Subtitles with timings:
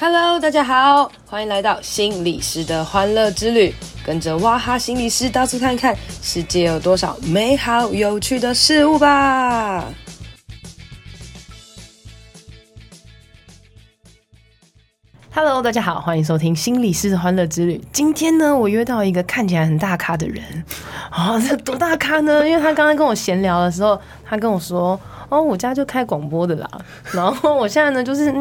[0.00, 3.74] Hello，大家好，欢迎来到心理师的欢乐之旅，
[4.06, 9.84] 跟着哇哈心理师到处看看，世界有多少美好有趣的事物吧。
[15.34, 17.80] Hello，大家好，欢迎收听心理师的欢乐之旅。
[17.92, 20.64] 今天呢，我约到一个看起来很大咖的人，
[21.10, 22.48] 啊、哦，这多大咖呢？
[22.48, 24.98] 因为他刚刚跟我闲聊的时候，他跟我说。
[25.28, 26.68] 哦，我家就开广播的啦，
[27.12, 28.32] 然后我现在呢，就是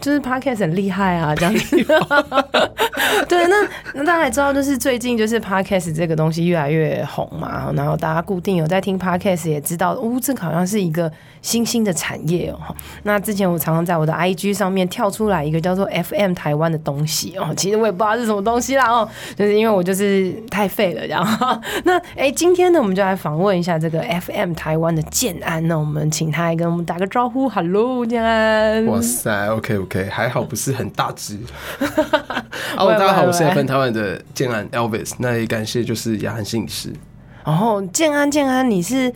[0.00, 1.76] 就是 Podcast 很厉害啊，这样子。
[3.28, 11.10] 对，那那大家也知道，就是最近就是 Podcast 这个东西越来越红嘛，然后大家固定有在听 Podcast，也知道，哦，这好像是一个
[11.42, 12.58] 新兴的产业哦。
[13.02, 26.30] 那之前我常常在我的 IG 上面跳出来一个叫做 FM 台湾的东西哦， 其实我也不知道是什么东西啦哦，就是因为我就是太废了，然后 那哎、欸，今天呢，我们就来访问一下这个 FM 台湾的建安，那我们请。
[26.30, 28.86] 他来跟我们打个招呼，Hello，建安。
[28.86, 31.36] 哇塞，OK OK，还好不是很大只。
[32.76, 36.92] 哦， 大家好，我是 FM 台湾的建安 Elvis，那也感谢就是雅涵心理师。
[37.44, 39.12] 然后建安，建安，你是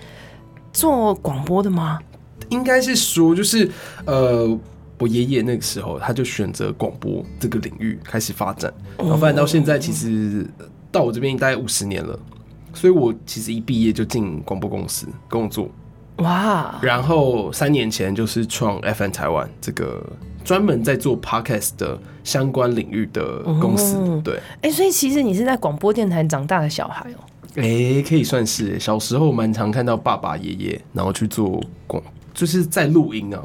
[0.72, 2.00] 做广播的吗？
[2.48, 3.70] 应该是说，就是
[4.06, 4.58] 呃，
[4.98, 10.46] 我爷爷那个时候他就选择广播这个领域开始发展，然后发展到现在，其实
[10.90, 12.18] 到我这边大概五十年了，
[12.72, 15.68] 所以我其实一毕业就进广播公司工作。
[16.18, 16.78] 哇！
[16.80, 20.00] 然后三年前就是创 FN 台湾这个
[20.44, 24.36] 专门在做 Podcast 的相关领域的公司，嗯、对。
[24.36, 27.18] 哎、欸，所以其实你是在广播电台长大的小孩哦。
[27.56, 32.00] 哎、欸，可以算是小时候蛮常看到爸爸、爷爷，然后去做广，
[32.34, 33.40] 就是在录音啊。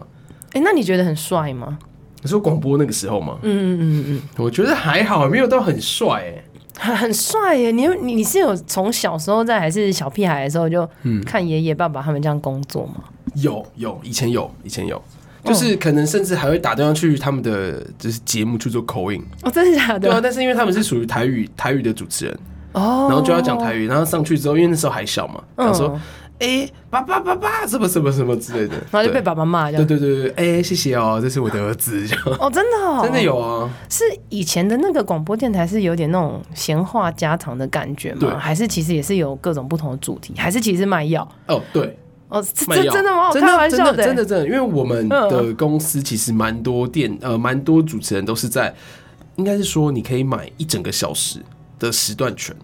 [0.48, 1.78] 哎、欸，那你觉得很帅吗？
[2.22, 3.38] 你说广播那个时候吗？
[3.44, 6.44] 嗯嗯嗯嗯，我觉得还好，没有到很帅哎。
[6.82, 7.72] 很帅耶！
[7.72, 10.88] 你你你是有从小时候在还是小屁孩的时候就
[11.26, 13.04] 看爷爷爸爸他们这样工作吗？
[13.36, 15.02] 有有，以前有，以前有，
[15.44, 20.00] 就是可能甚至还会打电话去他们的就是节目去做口音哦，真的假的？
[20.00, 22.40] 对啊，但是因为他们是属于台语台语的主持人
[22.72, 26.00] 哦，然后就要讲台语，然后上去之后，因为那时候还小嘛，他说。
[26.40, 29.70] 哎、欸，爸爸爸爸，什么什么什么之类的，然后就被爸爸骂。
[29.70, 32.08] 对对对对，哎、欸，谢谢哦、喔，这是我的儿子。
[32.08, 33.70] 这样哦，真的哦， 真的有啊。
[33.90, 38.40] 是以前的那个广播电台是有点那种闲话家常的感觉吗？
[38.40, 40.34] 还是其实也是有各种不同的主题？
[40.38, 41.28] 还是其实卖药？
[41.48, 41.98] 哦，对，
[42.30, 43.34] 哦，这真的吗？
[43.34, 48.74] 开玩笑的，真的真的，因为我们的公司其实蛮多电呃，蛮多主持人都是在，
[49.36, 51.42] 应该是说你可以买一整个小时
[51.78, 52.56] 的时段权，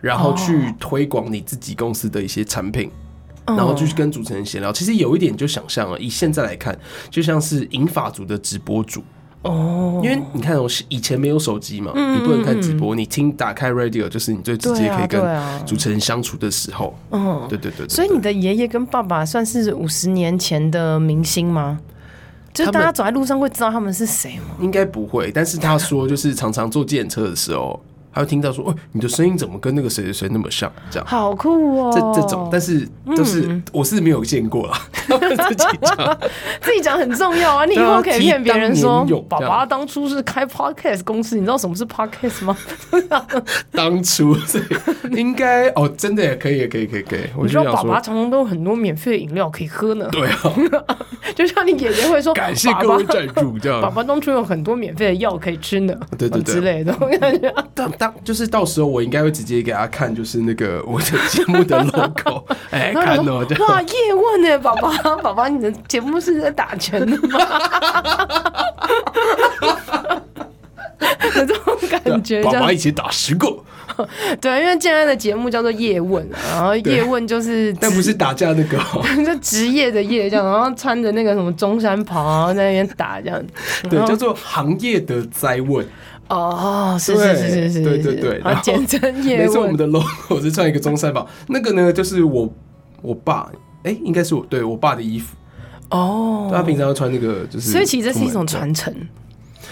[0.00, 2.88] 然后去推广你自己公司的一些产品。
[3.56, 6.78] 然后就去跟主持人闲聊，其实有一点就想象了，以现在来看，
[7.10, 9.02] 就像是银发族的直播主
[9.42, 15.20] 哦，因为你看，我以前没有手机嘛，你不能看直播，你听打开 radio 就是你最直接可以跟
[15.64, 17.88] 主持人相处的时候，嗯，对对对。
[17.88, 21.78] 所以你的爷爷跟爸爸算是五十年前的明星吗？
[22.52, 24.56] 就是大家走在路上会知道他们是谁吗？
[24.60, 27.80] 应该不会，但是他说就是常常坐计程车的时候。
[28.18, 30.70] 还会听到说，哦，你的声音怎么跟那个谁谁谁那么像？
[30.90, 31.92] 这样好酷哦！
[31.94, 32.84] 这这种，但是
[33.14, 34.76] 都是、嗯、我是没有见过啦。
[35.06, 36.18] 他们自己讲，
[36.60, 37.64] 自己讲很重要啊！
[37.64, 42.58] 你以后可以骗别人说，爸爸当初是开 podcast 公司，你知道什么是 podcast 吗？
[43.70, 44.64] 当初是
[45.12, 47.20] 应该哦，真的也可以，可以，可以，可以。
[47.36, 50.08] 我知道爸爸常常都有很多免费的饮料可以喝呢。
[50.10, 50.98] 对啊，
[51.36, 53.80] 就像你姐姐会说，感谢各位赞助，这样。
[53.80, 56.92] 爸爸当初有很多免费的药可以吃呢，对对对之类的。
[57.00, 58.24] 我感觉当当。
[58.24, 67.38] 就是到时候我应该会直接给他看，就是那个我的节目的 logo，哎，看哦，哇，叶问呢，宝宝，宝宝，你的节目是在打拳的吗？
[71.36, 73.46] 有这种感觉，宝宝一起打十个。
[74.40, 78.78] 对，因为建安的节目叫做叶问，然后叶问就是，但不是打架那个，
[79.26, 83.42] 就职业的叶这样，然后穿着那个什么中山袍，然后在那边打这样，
[83.90, 85.84] 对，叫做行业的灾问。
[86.28, 89.46] 哦，是是是是是，对对对，然后简称叶问。
[89.46, 92.52] 没错，我们的 logo 是穿一个中山宝，那个呢就是我
[93.00, 93.50] 我爸，
[93.84, 95.34] 哎，应该是我对我爸的衣服。
[95.90, 98.94] 哦，他平常要穿那个，就是，所以其实这是一种传承。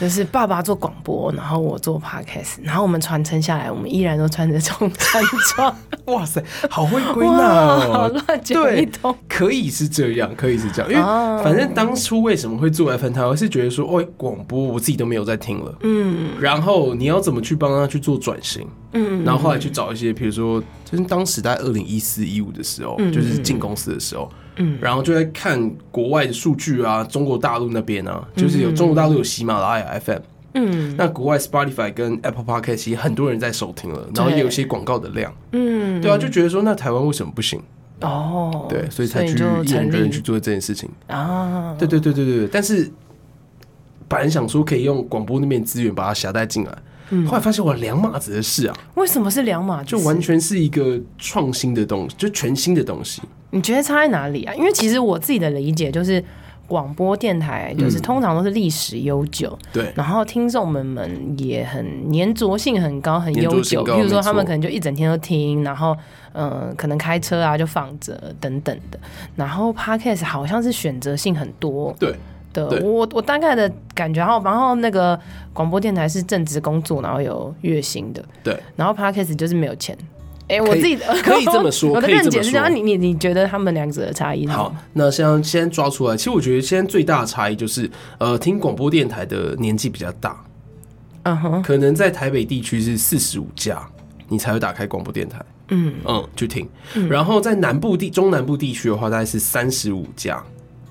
[0.01, 5.77] 就是爸爸做广播，然后我做 podcast，然后我们传承下来，我们依然都穿着这种穿装。
[6.07, 8.09] 哇塞，好会归纳哦！
[8.09, 11.03] 乱讲一通，可以是这样，可以是这样，因为
[11.43, 24.31] 反正当初为什么会做 FM 台湾，我是觉得说，哦，广播我自己都没有在听了，嗯，然后你要怎么去帮他去做转型，嗯，然后后来去找一些，比如说，就是当时在二零一四一五的时候，就是进公司的时候。
[24.31, 24.37] 嗯，
[24.81, 30.21] 然后就在看国外的数据啊，中国大陆那边啊，就是有中国大陆有喜马拉雅 FM，
[30.55, 37.61] 嗯，那国外 Spotify 跟 Apple Podcast 其实很多人在收听了，然后也有一些广告的量，嗯，对啊，就觉得说那台湾为什么不行？
[38.01, 40.89] 哦，对，所以才去一人个人去做这件事情。
[41.07, 42.91] 啊，对对对对对，但是
[44.07, 46.79] 本来想说可以用广播那边资源把它携带进来，
[47.11, 48.77] 嗯，后来发现我两码子的事啊。
[48.97, 49.83] 为什么是两码？
[49.83, 53.23] 就完全是一个创新的东西，就全新的东西。
[53.51, 54.55] 你觉得差在哪里啊？
[54.55, 56.23] 因为其实我自己的理解就是。
[56.69, 61.09] 广播电台就是通常都是历史悠久，嗯，对，然后听众们们
[61.39, 63.85] 也很粘着性很高，很悠久。
[63.85, 65.97] 比如说他们可能就一整天都听，然后
[66.33, 68.99] 呃，可能开车啊就放着等等的。
[69.37, 72.13] 然后 Podcast 好像是选择性很多，对
[72.53, 72.83] 的。
[72.85, 75.17] 我我大概的感觉，然后然后那个
[75.53, 78.59] 广播电台是正职工作，然后有月薪的，对。
[78.75, 79.97] 然后 Podcast 就是没有钱。
[80.49, 82.69] 哎、欸，我自己的可以这么说， 可以这么说。
[82.69, 84.47] 你你你觉得他们两者的差异？
[84.47, 86.17] 好，那先先抓出来。
[86.17, 90.41] 其实我觉得现在最大的差异就是，呃，听广播电台的年纪比较大。
[91.25, 93.85] 嗯哼，可能在台北地区是四十五家，
[94.29, 95.45] 你才会打开广播电台。
[95.71, 96.69] 嗯嗯，就听。
[97.11, 100.41] 然后在南部地中南部地区的话，大概是三十五家。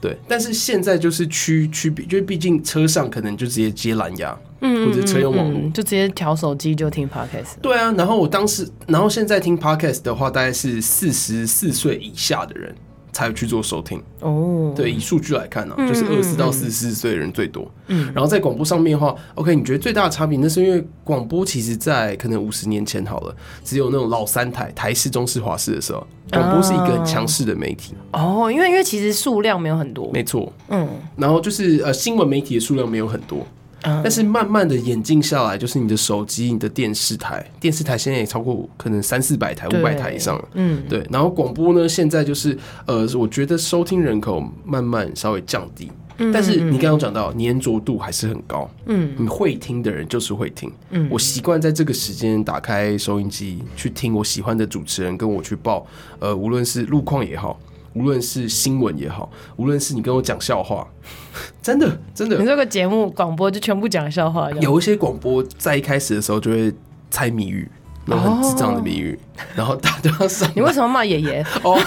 [0.02, 4.38] 对，但是现在就是区区别，就是毕竟车上可能就直接接蓝牙。
[4.62, 7.60] 或者车用网络、嗯，就直接调手机就听 podcast。
[7.62, 12.74] 对啊，然后我当时，然后现在听 podcast 的话，大概是四十四岁以下的人
[13.12, 14.02] 才会去做收听。
[14.22, 17.69] 哦，对，以数据来看呢、啊，就是二十四到四十四岁的人最多。
[17.88, 27.94] 嗯，然后在广播上面的话，OK，你觉得最大的差别，那是因为广播其实，在可能五十年前好了，只有那种老三台台式、中式、华式的时候，广播是一个很强势的媒体。
[28.13, 30.52] 哦，因为因为其实数量没有很多，没错。
[30.69, 33.46] 嗯，然后就是呃，新闻媒体的数量没有很多。
[33.85, 40.47] 但是慢慢的演进下来，就是你的手机、你的电视台，电视台现在也超过可能三四百台、五百台以上了。
[40.53, 41.05] 嗯，对。
[41.11, 45.91] 然后广播呢，现在就是呃，我觉得收听人口慢慢稍微降低，
[46.33, 48.69] 但是你刚刚讲到粘着度还是很高。
[48.85, 50.71] 嗯，你会听的人就是会听。
[50.89, 55.85] 嗯，我习惯在这个时间打开收音机去听我喜欢的主持人跟我去报，
[56.19, 57.59] 呃，无论是路况也好。
[57.95, 60.86] 无论是新闻也好，无论是你跟我讲笑话，
[61.63, 64.51] 真的真的，你这个节目广播就全部讲笑话。
[64.51, 66.74] 有一些广播在一开始的时候就会
[67.09, 67.68] 猜谜语，
[68.06, 70.51] 然后很智障的谜语，哦、然后大家上。
[70.53, 71.45] 你为什么骂爷爷？
[71.63, 71.80] 哦，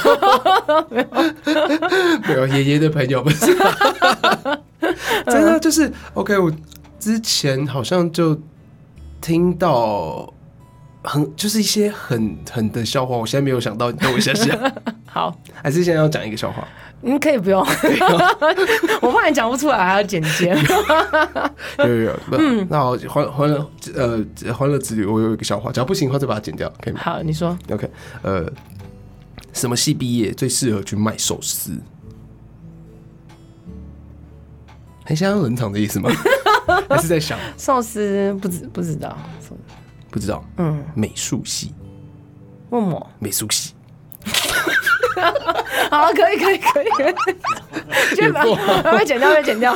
[2.27, 3.47] 没有爷爷的朋友不是，
[5.27, 6.39] 真的就是 OK。
[6.39, 6.51] 我
[6.99, 8.41] 之前好像就
[9.21, 10.33] 听到。
[11.03, 14.57] 很就是一些很很的笑话，我现在没有想到，你等我一下下。
[15.07, 16.67] 好，还是现在要讲一个笑话？
[17.01, 17.65] 你，可以不用，
[19.01, 20.53] 我怕你讲不出来，还要剪接。
[21.79, 27.01] 有有有，嗯，那好欢欢乐呃欢乐之旅，我有一个笑话，只要不行的话再把它剪掉，可以吗？
[27.03, 27.57] 好，你说。
[27.71, 27.89] OK，
[28.23, 28.45] 呃，
[29.53, 31.71] 什么系毕业最适合去卖寿司？
[35.05, 36.11] 很像冷场的意思吗？
[36.91, 38.37] 还是在想寿司？
[38.43, 39.17] 不知不知道。
[40.11, 41.75] 不知道，嗯，美术系，
[42.71, 43.07] 问我？
[43.19, 43.75] 美术系，
[45.91, 47.15] 好，可以，可以，可以，
[48.17, 48.43] 剪掉，
[48.97, 49.75] 被剪掉，被剪掉。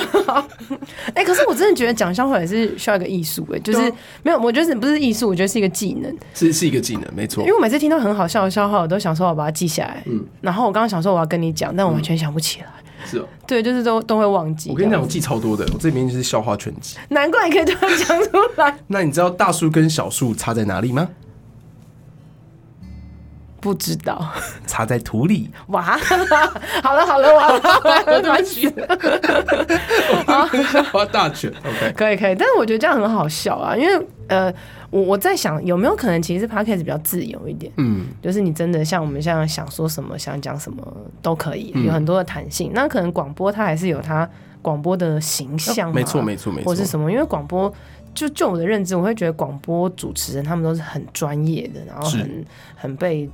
[1.14, 3.92] 哎、欸，可是我真的觉得讲笑话也是需要一个艺术，哎，就是
[4.22, 7.42] 没有，我觉得不是艺术，我觉得是一个技能，是是一个技能，没错。
[7.42, 12.66] 因为我每次听到很好笑的笑话，我都想说我把它记下来，嗯，然后我刚刚想说我要跟你讲，但我完全想不起来。
[12.66, 14.70] 嗯是哦，对，就是都都会忘记。
[14.70, 16.96] 我跟你讲，我记超多的，我这边就是笑话全集。
[17.08, 18.76] 难怪你可以突然讲出来。
[18.88, 21.08] 那你知道大树跟小树差在哪里吗？
[23.60, 24.28] 不知道，
[24.66, 25.48] 插在土里。
[25.68, 25.96] 哇，
[26.82, 27.28] 好了好了，
[28.06, 28.72] 我大全，
[30.92, 34.52] 我 大全，OK，可以可以，但是我觉得这样很好笑啊，因为呃，
[34.92, 42.70] 我我在想有没有可能其实 Podcast 比较自由一点，嗯，就是你真的像我们像想说什么想讲什么都可以，有很多的弹性。
[42.72, 44.28] 那可能广播它还是有它
[44.60, 47.10] 广播的形象，没错没错没错，或是什么？
[47.10, 47.72] 因为广播
[48.14, 52.44] 就就我的认知，我会觉得广播主持人他们都是很专业的，然后很
[52.76, 53.28] 很被。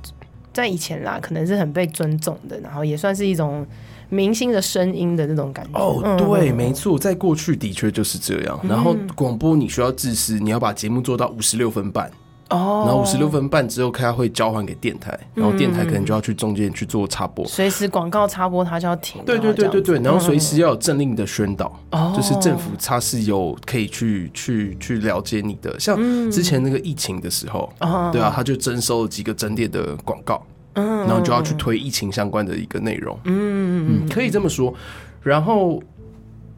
[0.51, 3.65] 在以前啦，可能是很被尊重的，然后也算是一种
[4.09, 5.79] 明星的声音的那种感觉。
[5.79, 8.59] 哦，对，嗯、没错，在过去的确就是这样。
[8.67, 12.09] 然后广播你需要自私，你要把节目做到五十六分半。
[12.49, 19.23] 哦，然后五十六分半之后，他会交还给电台，然后电台可能就要去中间去做插播，随时广告插播它就要停。
[19.23, 25.95] 对对对对对，然后随时要有政令的宣导，哦、就是政府它是有可以去去去了解你的，像
[26.31, 30.43] 之前那个疫情的时候，嗯、对啊，他就征收了几个整点的广告。
[30.75, 34.73] 然后就要去推疫情相关的一个内容，嗯嗯，可以这么说。
[35.21, 35.81] 然后，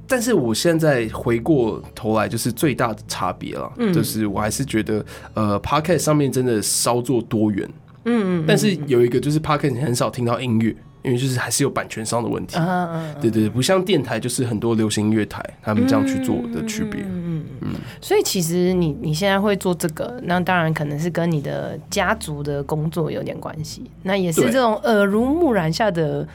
[0.07, 7.69] 但是我现在回过头来，就是最大的差别了，就是我还是觉得，呃，Podcast 上面真的稍作多元，
[8.05, 10.75] 嗯嗯，但是有一个就是 Podcast 你很少听到音乐。
[11.03, 12.55] 因为就是还是有版权上的问题，
[13.19, 17.01] 对对对，不像电台，就是很多流行音乐台他们这样去做的区别。
[17.01, 26.27] 嗯嗯，所以其实你你现在会做这个，那当然可能是跟你的家族的工作有点关系，那也是这种耳濡目染下的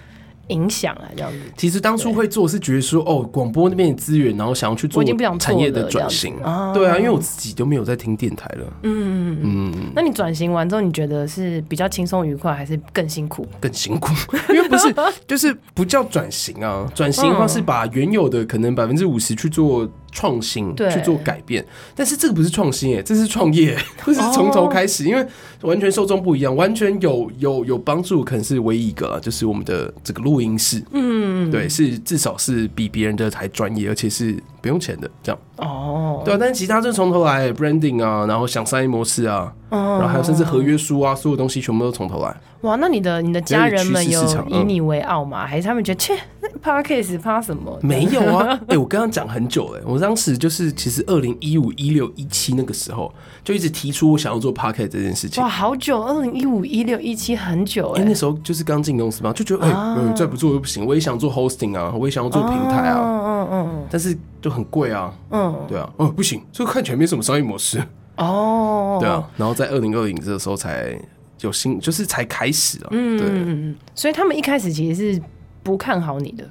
[0.48, 1.38] 影响啊，这样子。
[1.56, 5.02] 其实当初会做是觉得说，哦，广播那边的资源，然后想要去做
[5.38, 6.34] 产业的转型。
[6.74, 8.64] 对啊，因为我自己都没有在听电台了。
[8.82, 9.92] 嗯嗯嗯。
[9.94, 13.46] 那你转型完之后，你觉得是比较轻松愉快，还是更辛苦？
[13.60, 14.12] 更辛苦，
[14.52, 14.94] 因为不是，
[15.26, 16.90] 就是不叫转型啊。
[16.94, 21.62] 转型的话是把原有的可能百分之五十去做创新，去做改变。
[21.94, 25.24] 但是这个不是创新，哎，这是创业， 这是从头开始，因为
[25.60, 30.82] 完全受众不一样，完全有有有帮助，可能是唯一一个，就是我们的这个录音室。
[30.92, 35.38] 嗯，对，是至少是比别人的还专业，而且是不用钱的，这样。
[35.56, 42.34] 哦，对啊，但是其他就从头来，branding 啊，然后想商业模式啊，然后还有甚至合约书啊，所有东西全部都从头来。
[42.62, 45.46] 哇，那你的你的家人们有以你为傲吗？
[45.46, 46.14] 还是他们觉得切
[46.62, 47.78] ，Podcast 怕什么？
[47.82, 53.12] 没有啊， 哎，我刚刚讲很久了，我当时就是其实二零一五、一六、一七那个时候
[53.44, 55.42] 就一直提出我想要做 Podcast 这件事情。
[55.42, 67.82] 哇，好久，二零一五、一六、一七很久哎，那时候就是刚进公司嘛，就觉得哎，嗯再不做又不行，我也想做 hosting 啊，我也想要做平台啊，嗯嗯嗯，但是就很贵啊，嗯，对啊，哦，不行，这个看起来没什么商业模式。
[68.16, 70.98] 哦，对啊，然后在二零二零这个时候才。
[71.42, 75.22] 有新就是才开始啊，嗯，对，所以他们一开始其实是
[75.66, 76.48] 不看好你的，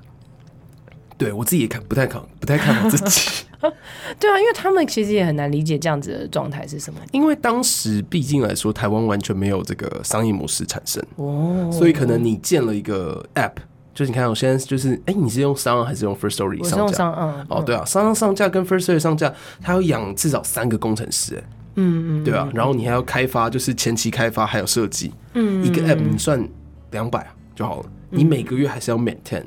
[1.18, 3.46] 对我自己也看不太看，不太看好自己，
[4.20, 11.02] 对啊，因为他们其实也很难理解这样子的状态是什么，因为当时毕竟来说，台湾完全没有这个商业模式产生。
[11.16, 13.54] 哦，所以可能你建了一个 App，
[13.94, 17.10] 就是你看我现在就是，哎、欸，你是用商还是用 First Story 上架？
[17.18, 21.44] 嗯，哦，对啊，商上架跟 First Story 上架，他要养至少三个工程师，哎。
[21.78, 26.42] 嗯嗯，对啊，然后你还要开发，就是前期开发还有设计，嗯，一个 app 你算
[26.92, 29.44] 两百就好了，你每个月还是要 maintain，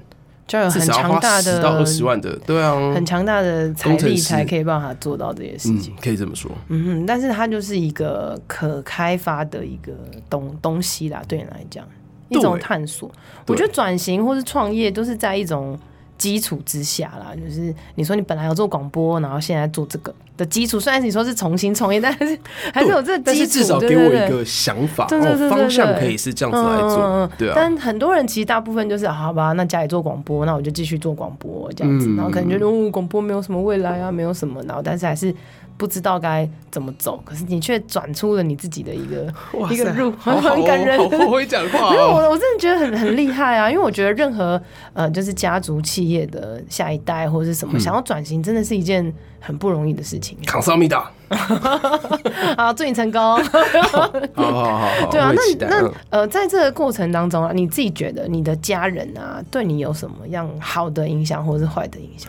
[0.46, 9.92] 就有很强大的十到二十万的，对啊，很强大的财力才可以帮他做到这些事情，可以这么说，嗯哼，但是它就是一个可开发的一个
[10.30, 11.86] 东东西啦，对你来讲，
[12.28, 13.10] 一种探索，
[13.46, 15.78] 我觉得转型或是创业都是在一种。
[16.18, 22.38] 基础之下啦，就是你说你本来有做广播，然后现在做这个的基础，虽然你说是重新创业，但是
[22.74, 27.54] 还是有这个基础，但是至少给我一个想法，对对对对对，方向可以是这样子来做，嗯、对啊。
[27.56, 35.34] 但很多人其实大部分就是好吧，那家里做广播，那我就继续做广播这样子，嗯、然后可能觉得哦，广播没有什么未来啊，没有什么，然后但是还是。
[35.78, 39.32] 不知道该怎么走，可是你却转出了你自己的一个
[39.68, 40.98] 塞一个路，很很感人。
[40.98, 43.70] 好会讲话、哦，因为我我真的觉得很很厉害啊！
[43.70, 44.60] 因为我觉得任何
[44.92, 50.36] 呃，就是家族企业的下一代或者是什么、嗯、想要转型，真的是一件很不容易的事情。
[50.44, 51.08] 扛上米达，
[52.58, 53.20] 好，祝你成功。
[54.34, 62.28] 好好好，对啊，那那呃，在这个过程当中啊，你自己觉得你的家人啊，对你有什么样好的影响，或者是坏的影响？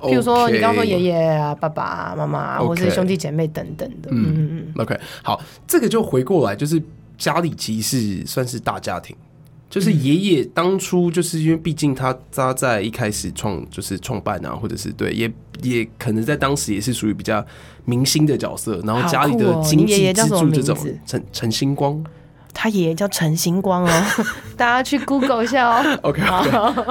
[0.00, 4.10] 譬如说，你刚刚说爷爷啊、爸爸啊、妈妈啊，或者是兄弟姐妹等等的。
[4.10, 4.82] 嗯嗯嗯。
[4.82, 6.82] OK，好，这个就回过来，就是
[7.16, 9.16] 家里其实算是大家庭，
[9.70, 17.44] 就是爷爷当初就是因为毕竟他他在一开始创就是创办啊，或者是对，也也可能在当时也是属于比较
[17.84, 20.76] 明星的角色，然后家里的经济支柱这种
[21.06, 22.04] 陈陈星光。
[22.58, 24.02] 他爷爷叫陈星光哦，
[24.56, 25.98] 大家去 Google 一下哦。
[26.02, 26.22] OK，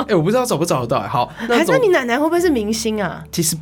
[0.08, 1.02] 哎我不知道找不找得到。
[1.02, 3.24] 好， 还是你奶奶会不会是明星啊？
[3.32, 3.58] 其实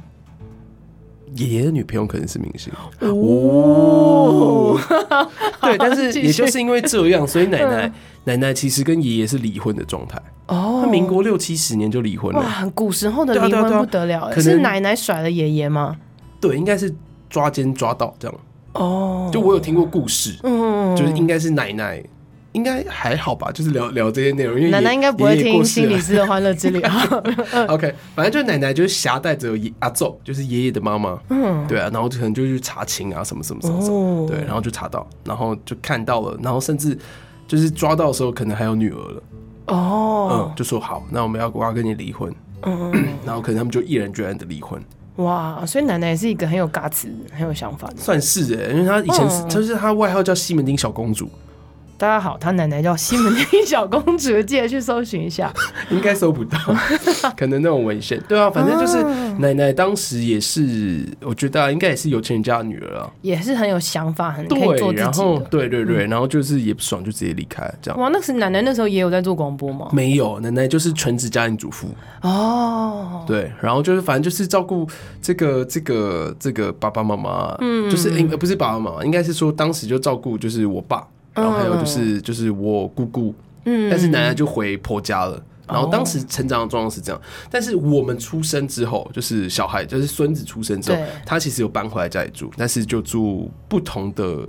[1.36, 4.78] 爷爷的女朋友可能是明星哦。
[5.62, 7.92] 对，但是也就是因为这样，所以奶奶
[8.26, 10.82] 奶奶其实跟爷爷是离婚的状态哦。
[10.84, 14.30] 他民国六七十年就离婚了，哇，古时候的离婚不得了。
[14.34, 15.96] 可是奶奶甩了爷爷吗？
[16.42, 16.94] 对，应该是
[17.30, 18.38] 抓奸抓到这样。
[18.74, 22.04] 哦，就我有听过故事，嗯，就是应该是奶奶，
[22.54, 27.04] 应该还好吧，就是聊聊这些内容，因为奶奶应该不会听心理师的欢乐之旅啊。
[27.70, 36.98] OK，反正就是奶奶就是挟带着阿祖，就是爷爷的妈妈，嗯，对啊，然后就可能就去查情啊，什么什么什么什么，对，然后就查到，然后就看到了，然后甚至
[37.48, 39.24] 就是抓到的时候，可能还有女儿了，
[39.68, 42.92] 哦，嗯，就说好，那我们要我要跟你离婚，嗯，
[43.26, 44.82] 然后可能他们就毅然决然的离婚。
[45.18, 51.30] 哇，所以奶奶也是一个很有 guts、很有想法的，算是哎，因为她以前是，就是她外号叫西门町小公主。
[52.04, 55.50] 大家好，他奶奶叫西门町小公主， 记得去搜寻一下，
[55.90, 56.60] 应该搜不到，
[57.38, 58.20] 可能那种文献。
[58.28, 59.02] 对啊，反正就是
[59.40, 65.02] 奶奶当时也是，我觉得应该也是有钱人家的女儿啊，也是很有想法，很可以做自己的。
[65.02, 67.98] 然后对对对，然后就是也不爽，就直接离开这样。
[67.98, 69.88] 哇，那是奶奶那时候也有在做广播吗？
[69.94, 71.88] 没有，奶奶就是全职家庭主妇
[72.24, 73.24] 哦。
[73.26, 74.86] 对，然后就是反正就是照顾
[75.22, 81.08] 这个这个这个爸爸妈妈，嗯，就是应不是爸爸妈妈，应该是说当时就照顾就是我爸。
[81.34, 83.34] 然后还有就是就是我姑姑，
[83.66, 85.42] 嗯，但是奶奶就回婆家了。
[85.66, 94.46] 然后当时成长的状况是这样，但是我们出生之后，就是小孩就是孙子出生之后，他其实有搬回来家里住，但是就住不同的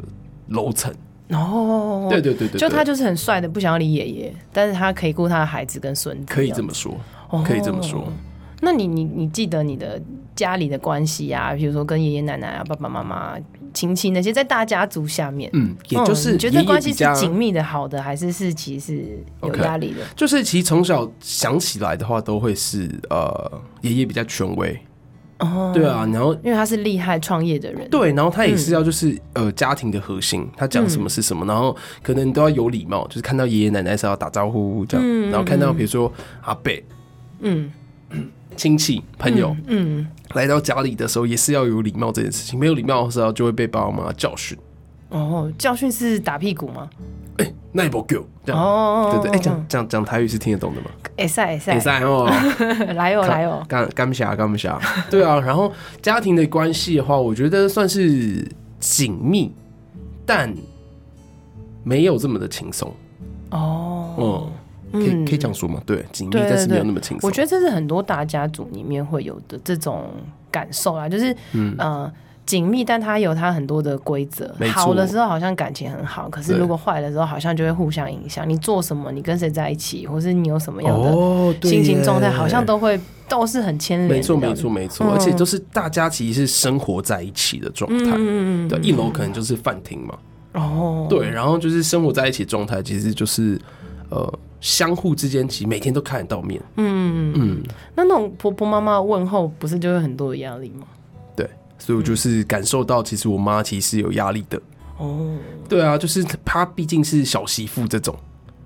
[0.49, 0.93] 楼层。
[1.31, 6.95] 哦，对对对对，就他就是很帅的，不想要理爷爷，但是他可以顾他的孩子跟孙子，可以这么说，
[7.47, 8.00] 可以这么说。
[8.00, 8.12] 哦、
[8.61, 9.99] 那你你你记得你的
[10.35, 13.37] 家里的关系啊，比如说跟爷爷奶奶啊、爸爸妈妈、
[13.75, 24.78] 亲戚那些，在大家族下面，嗯，也就是觉得关系是紧密的、好的，还是是其实是有压力的？Okay, 就是其实从小想起来的话，都会是呃，爷爷比较权威。
[25.40, 36.11] 哦，对啊，然后因为他是厉害创业的人，对，然后他也是要就是、嗯、呃家庭的核心，他讲什么是什么，嗯、然后可能都要有礼貌，就是看到爷爷奶奶是要打招呼这样，嗯、然后看到比如说
[36.43, 36.83] 阿贝，
[37.40, 37.69] 嗯，
[38.56, 40.06] 亲戚朋友，嗯，嗯。
[40.34, 44.56] 来到家里的时候也是要有礼貌这件事情，没有礼貌的时候就会被爸爸妈妈教训。
[45.11, 46.90] 哦，教训是打屁股吗？
[47.37, 48.61] 哎、欸，那一波狗这样。
[48.61, 50.90] 哦，对对，哎、欸，讲讲讲台语是听得懂的吗？
[51.16, 52.28] 哎塞哎塞哎塞哦，
[52.96, 58.49] 来哦来哦，干干不下干不下，对啊，然后家庭的关系的话，我觉得算是
[58.80, 59.52] 紧密，
[60.26, 60.52] 但
[61.84, 62.92] 没有这么的轻松。
[63.50, 64.14] 哦。
[64.18, 64.52] 嗯，
[64.95, 65.81] 可以可以这样说吗？
[65.85, 67.29] 对，紧密但是没有那么轻松。
[67.29, 70.05] 我觉得这是很多大家族里面会有的这种
[70.51, 71.75] 感受啦，就是嗯。
[71.79, 72.13] 呃
[72.47, 74.55] 紧密，但它有它很多的规则。
[74.71, 78.47] 好的时候好像感情很好，可是如果坏的时候好像就会互相影响。
[78.47, 84.11] 你做什么，你跟谁在一起，或是你有什么样的心情状态，好像都会都是很牵连。
[84.11, 88.67] 没错，没错，没错，而且都是大家其实是生活在一起的状态嗯。
[88.67, 90.19] 嗯，对，一楼可能就是饭厅嘛。
[90.53, 93.59] 哦，对，然后就是生活在一起状态，其实就是
[94.11, 94.31] 呃，
[94.64, 96.59] 相互之间其实每天都看得到面。
[96.76, 97.62] 嗯嗯，
[97.94, 100.87] 那那种婆婆妈妈问候，不是就有很多的压力吗？
[101.37, 101.47] 对
[101.78, 104.59] 所以我就是感受到，其实我妈其实是有压力的。
[104.97, 105.37] 哦，
[105.68, 108.16] 对啊，就是她毕竟是小媳妇这种，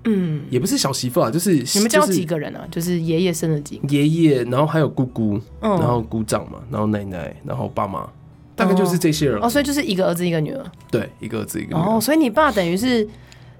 [0.05, 2.65] 嗯，也不是小媳妇啊，就是你们家几个人啊？
[2.71, 3.87] 就是爷爷生了几个？
[3.89, 8.09] 爷爷，然后还有姑姑，然后姑丈嘛，然后奶奶，然后爸妈，
[8.55, 9.37] 大概就是这些人。
[9.41, 10.65] 哦，所以就是一个儿子一个女儿。
[10.89, 11.97] 对，一个儿子一个女儿。
[11.97, 13.05] 哦，所以你爸等于是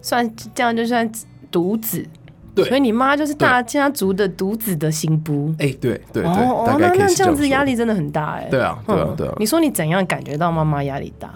[0.02, 1.12] 算这样就算
[1.52, 2.08] 独子。
[2.56, 5.54] 对，所以你妈就是大家族的独子的新不。
[5.60, 8.48] 哎，对对对，哦，那那这样子压力真的很大哎。
[8.50, 9.34] 对啊，对啊，对啊。
[9.38, 11.30] 你说你怎样感觉到妈妈压力大？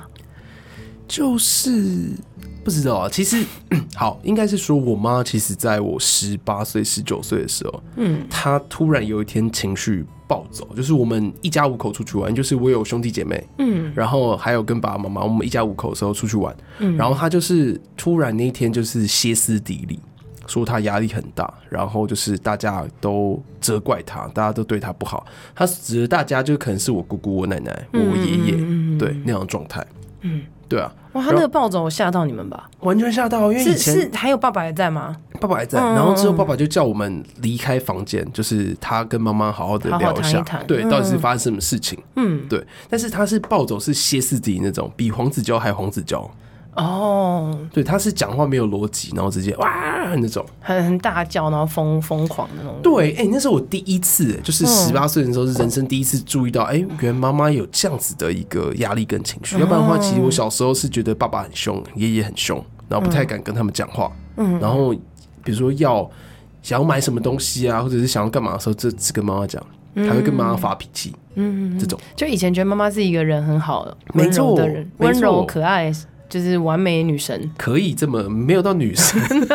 [1.08, 2.10] 就是
[2.64, 3.10] 不知道啊。
[3.10, 3.46] 其实
[3.96, 20.00] 好，应该是说我妈，其实在我十八岁、十九岁的时候，嗯，她突然有一天情绪暴走，就是我们一家五口出去玩，就是我有兄弟姐妹，嗯，然后还有跟爸爸妈妈，我们一家五口的时候出去玩，嗯，然后她就是突然那一天就是歇斯底里。
[20.48, 25.26] 说他压力很大，然后就是大家都责怪他，大家都对他不好。
[25.56, 29.86] 他指的大家就可能是我姑姑、我奶奶、我爷爷，嗯、对那样的状态。
[30.22, 30.94] 嗯，对啊。
[31.14, 32.70] 哇，他那个暴走吓到你们吧？
[32.80, 35.16] 完全吓到，因为以前是是还有爸爸还在吗？
[35.40, 42.02] 爸爸还在，然后之后爸爸就叫我们离开房间，就是他跟妈妈好好的聊一下，好好谈一谈，对，到底是发生什么事情？
[42.16, 42.66] 嗯，对。
[42.90, 46.30] 但是他是暴走，是歇斯底里那种，比黄子佼还黄子佼。
[46.76, 52.76] 哦，对，他是讲话没有逻辑，然后直接哇那种，很很大叫，然后疯疯狂的那种。
[52.82, 59.60] 对，哎、欸，那是我第一次，就是十八岁的时候，是人生第一次注意到，哎、欸，原来妈妈有这样子的一个压力跟情绪。
[59.60, 64.12] 要不然的话，其实我小时候是觉得爸爸很凶，爷爷很凶，然后不太敢跟他们讲话。
[64.38, 64.92] 嗯，然后
[65.44, 66.10] 比如说要
[66.64, 69.64] 想要买什么东西啊，或者是想要干嘛的时候，就只跟妈妈讲，
[69.96, 71.14] 还会跟妈妈发脾气。
[71.36, 75.94] 嗯，这种就以前觉得妈妈是一个人很好的、温柔的人，温柔可爱。
[76.34, 79.22] 就是完美女神，可以这么没有到女神，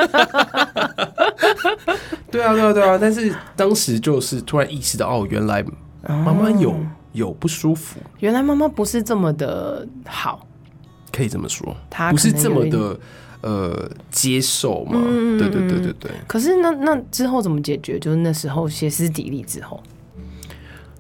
[2.31, 2.97] 对啊，对啊，对啊。
[2.97, 5.65] 但是当时就是突然意识到，哦，原来
[6.07, 6.73] 妈妈有
[7.11, 10.47] 有不舒服，原来妈妈不是这么的好，
[11.11, 12.97] 可以这么说，她不是这么的
[13.41, 15.01] 呃接受嘛？
[15.37, 16.13] 对对对对对。
[16.29, 17.99] 可是那那之后怎么解决？
[17.99, 19.83] 就是那时候歇斯底里之后，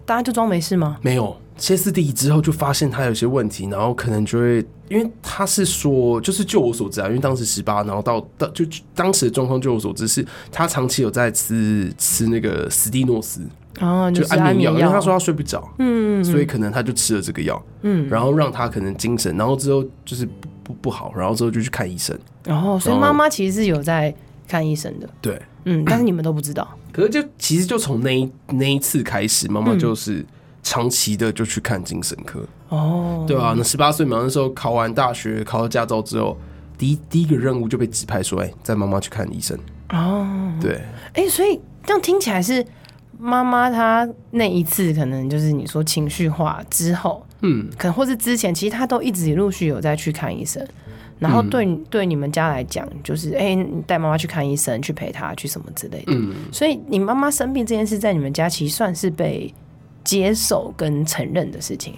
[0.04, 0.98] 大家就装没事吗？
[1.02, 1.40] 没有。
[1.58, 13.40] 歇斯底里之后，就发现他有些问题，然后可能就会，因为他是说，就是就我所知啊，因为当时十八，然后到到就当时的状况，就我所知是，他长期有在吃吃那个斯蒂诺斯，
[13.80, 24.14] 哦，就安眠药，因为他说他睡不着，嗯，所以可能他就吃了这个药，嗯，然后让他可能精神，然后之后就是不不不好，然后之后就去看医生，然后所以妈妈其实是有在
[24.46, 30.24] 看医生的，对，嗯，但是你们都不知道，可是就其实就从那一那一次开始，妈妈就是。
[30.62, 36.36] 长期的就去看精神科哦，对啊，那十八岁嘛，那时候考完大学，考到驾照之后，
[36.76, 39.58] 第一第一个任务就被指派说，哎，带妈妈去看医生
[39.90, 40.26] 哦。
[40.60, 40.74] 对，
[41.14, 42.62] 哎、欸，所以这样听起来是
[43.18, 50.62] 妈妈她那一次可能就是你说情绪化之后，嗯，可能或是之前，其实她都一直陆续有在去看医生，
[51.18, 56.12] 然后对、嗯、对你们家来讲，就是哎，你带妈妈去看医生，去陪她，去什么之类的。
[56.12, 59.54] 嗯，所以你妈妈生病这件事，在你们家其实算是被。
[60.08, 61.92] 接受跟承认的事情，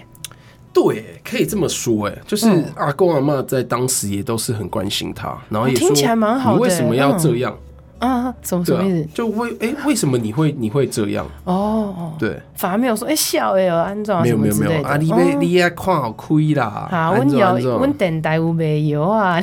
[0.72, 7.56] 对，可以这么说，哎，就是阿公阿嬷在当时也都是很关心他，然后也说听起来蛮好的，你为什么要这样？
[8.00, 9.08] 啊，什么什么意思？
[9.14, 11.26] 就为哎，为什么你会你会这样？
[11.44, 16.88] 哦，对，反而没有说哎笑哎，安装没有没有没有啊，你被你也看好亏啦。
[16.90, 19.40] 啊，温有温电台有没有啊？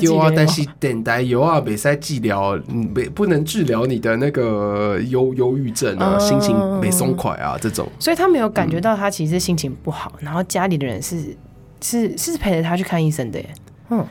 [0.00, 7.88] 有啊，但是电台有啊，没在治疗，没不能治疗你的那个忧忧郁症啊，心情没松快啊这种。
[7.98, 11.36] 所以他没有感觉到他其实心情不好，然后家里的人是
[11.80, 13.48] 是是陪着他去看医生的耶。
[13.90, 14.06] 嗯。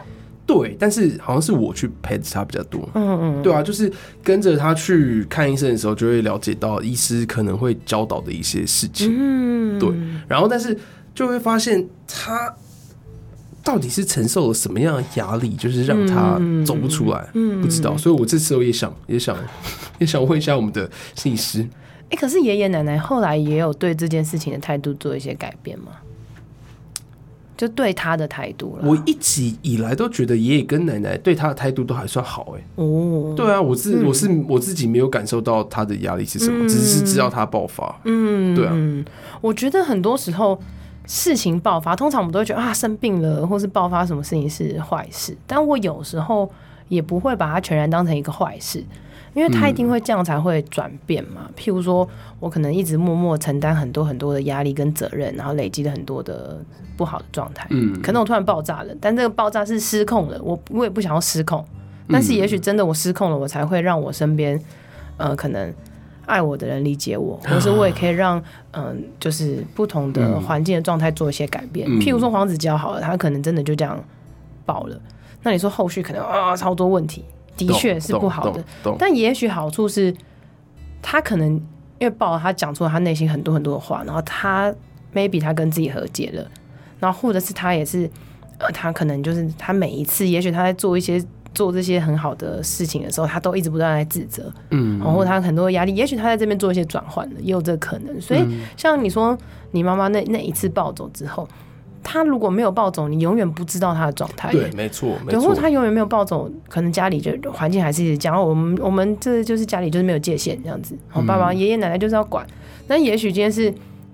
[0.51, 2.89] 对，但是好像是我去陪着他比较多。
[2.95, 3.91] 嗯嗯，对啊，就是
[4.23, 9.15] 跟着他去看医生的时候，就会了解到医师可能会教导的一些事情。
[9.15, 9.87] 嗯，对。
[10.27, 10.75] 然后，但是
[11.13, 12.51] 就会发现他
[13.63, 17.29] 到底是承受了什么样的压力，就是让他走不出来。
[17.35, 17.95] 嗯，不知道。
[17.95, 19.37] 所以我这时候也想，也想，
[19.99, 21.63] 也想问一下我们的心理师。
[22.09, 25.91] 哎，可是爷爷奶奶后来也有对这件事情的态度做一些改变吗？
[27.59, 28.87] 就对他的态度了。
[28.87, 32.63] 我一直以来都觉得爷爷跟奶奶对他的态度都还算好，哎。
[32.75, 37.99] 哦，对啊，我自我是我自己没有感受到他的压力是什么，只是知道他爆发。
[38.05, 38.73] 嗯，对啊。
[39.41, 40.57] 我觉得很多时候
[41.05, 46.49] 事情爆发，通常我们都会觉得啊，生病了或是爆发什么事情是坏事，但我有时候
[46.87, 48.81] 也不会把它全然当成一个坏事。
[49.33, 51.41] 因为他一定会这样才会转变嘛。
[51.47, 52.07] 嗯、譬如说，
[52.39, 56.59] 我可能一直默默承担很多很多的压力跟责任，然后累积了很多的
[56.97, 57.67] 不好的状态。
[57.69, 60.39] 嗯，可能我突然爆炸了，但这个爆炸是失控了。
[60.41, 61.63] 我我也不想要失控，
[62.09, 64.59] 但是也许真的我失控了，我才会让我身边
[65.17, 65.73] 呃可能
[66.25, 68.37] 爱我的人理解我，或是我也可以让
[68.71, 71.87] 嗯、呃、就是不同的环境的状态做一些改变。
[71.89, 74.03] 嗯、譬如说黄子佼好了，他可能真的就这样
[74.65, 74.99] 爆了，
[75.43, 77.23] 那你说后续可能啊超多问题。
[77.67, 78.63] 的确是不好的，
[78.97, 80.13] 但也许好处是，
[81.01, 81.51] 他可能
[81.99, 84.73] 因为爆了，他讲出了他内心很多很多的话，然后他
[85.13, 86.45] maybe 他跟自己和解了，
[86.99, 88.09] 然后或者是他也是，
[88.57, 98.21] 呃，他可能就是他每一次，也许他在做一些做这些很好的事情的时候，他都一直不断在自责，嗯，然后他很多压力，也许他在这边做一些转换了，也有这个可能。
[98.21, 98.43] 所以
[98.77, 99.37] 像你说，
[99.71, 101.47] 你妈妈那那一次暴走之后。
[102.03, 104.51] 他如果没有暴走，你永远不知道他的状态。
[104.51, 105.33] 对，没错，没错。
[105.33, 110.97] 然后他永远没有暴走，可能家里就环境还是一直讲我们，我们这就是家里就是没有界限这样子。
[111.13, 112.45] 我爸爸、爷爷奶奶就是要管。
[112.87, 113.73] 那也许今天是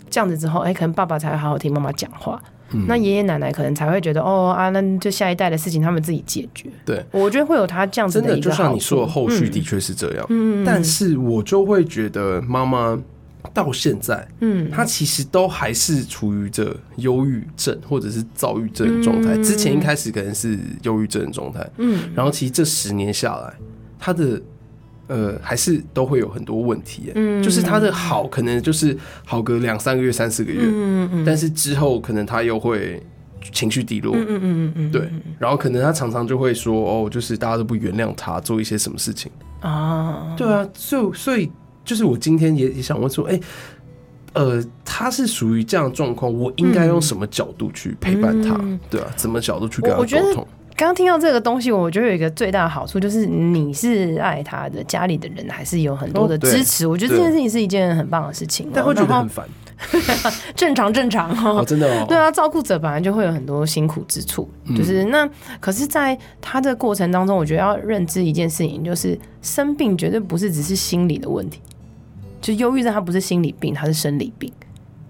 [0.09, 2.41] 这样子之后，哎，可能爸爸才会好好听妈妈讲话。
[2.87, 6.69] 那爷爷奶奶可能才会觉得，哦啊，那就下一代的事情他们自己解决。
[6.83, 8.49] 对，我觉得会有他这样子的一个。
[8.49, 10.25] 真的，就像你说的，后续的确是这样。
[10.29, 12.99] 嗯，但是我就会觉得妈妈。
[13.53, 19.35] 到现在，嗯，他其实都还是处于着忧郁症或者是躁郁症的状态。
[19.43, 23.53] 之前一开始可能是忧郁症的状态，嗯，然后其实这十年下来，
[23.99, 24.41] 他的
[25.07, 33.01] 呃还是都会有很多问题，嗯，就是他的好可能就是好个两三个月、三四个月，嗯嗯，但是之后可能他又会
[33.51, 39.31] 情绪低落，嗯嗯嗯嗯，对，然后可能他常常就会说，哦，就是大家都不原谅他做一些什么事情。
[39.61, 41.51] 啊，对啊，所以所以。
[41.85, 43.41] 就是我今天也也想问说，哎、欸，
[44.33, 48.55] 呃，他是属于这样的状况，我应该用什么角度去陪伴他？
[48.59, 50.47] 嗯、对啊，怎么角度去跟他沟通？
[50.75, 56.85] 刚刚听到这个东西，我觉得有一个最大的好处就是你是爱他的，家里的人还是有很多的支持。
[56.85, 59.47] 哦、我觉得这件事情是一件很棒的事情，但会觉得很烦。
[60.55, 62.05] 正常正常 哦，真的哦。
[62.07, 71.59] 对啊，照顾者本来就会有很多辛苦之处，嗯、就是那可是，在他的过程当中，我觉得要认知一件事情，就是生病绝对不是只是心理的问题。
[72.45, 74.51] 就忧郁症，它不是心理病，它是生理病。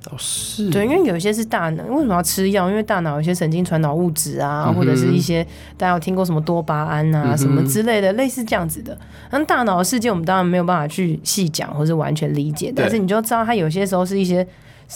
[0.10, 0.70] 哦，是。
[0.70, 2.70] 对，因为有一些是大脑，为什么要吃药？
[2.70, 5.46] 因为大脑有些神经传导物质啊，嗯、或者是一些
[5.76, 8.98] 大家有听过什么多巴胺啊，嗯、什么之类的，类似这样子的。
[9.32, 14.48] 那大脑的世界，我们当然没有办法去细讲或是完全理解，但是你就知道，它有些时候是一些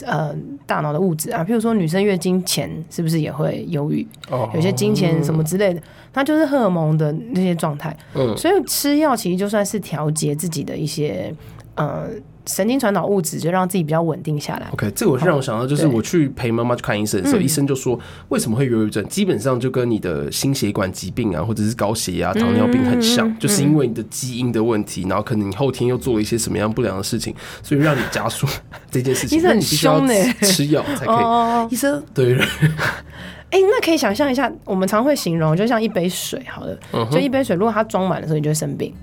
[0.06, 0.34] 呃
[0.66, 4.08] 大脑的物质啊，譬如说女生月经前是不是也会忧郁？
[4.30, 5.82] 哦，有些金钱什么之类的，
[6.14, 7.94] 它就是荷尔蒙的那些状态。
[8.14, 11.36] 嗯，所以吃药其实就算是调节自己的一些。
[11.80, 12.10] 呃，
[12.46, 14.68] 神经传导物质就让自己比较稳定下来。
[14.74, 19.02] OK，这个我是让我想到，就是我去陪妈妈去看医生的时候，医生就说，为什么会忧郁症？
[19.08, 28.46] 基本上就跟你的心血管疾病啊，或者是高血压、糖尿病很像，就是因为你的基因的问题，然后可能你后天又做了一些什么样不良的事情，所以让你加速
[28.92, 29.40] 这件事情。
[29.40, 31.74] 医生很凶呢，吃药才可以。
[31.74, 32.36] 医生对
[33.52, 36.78] 那可以想象一下，我们常会形容，就像一杯水，好了，
[37.10, 38.94] 就一杯水，如果它装满的时候，你就会生病。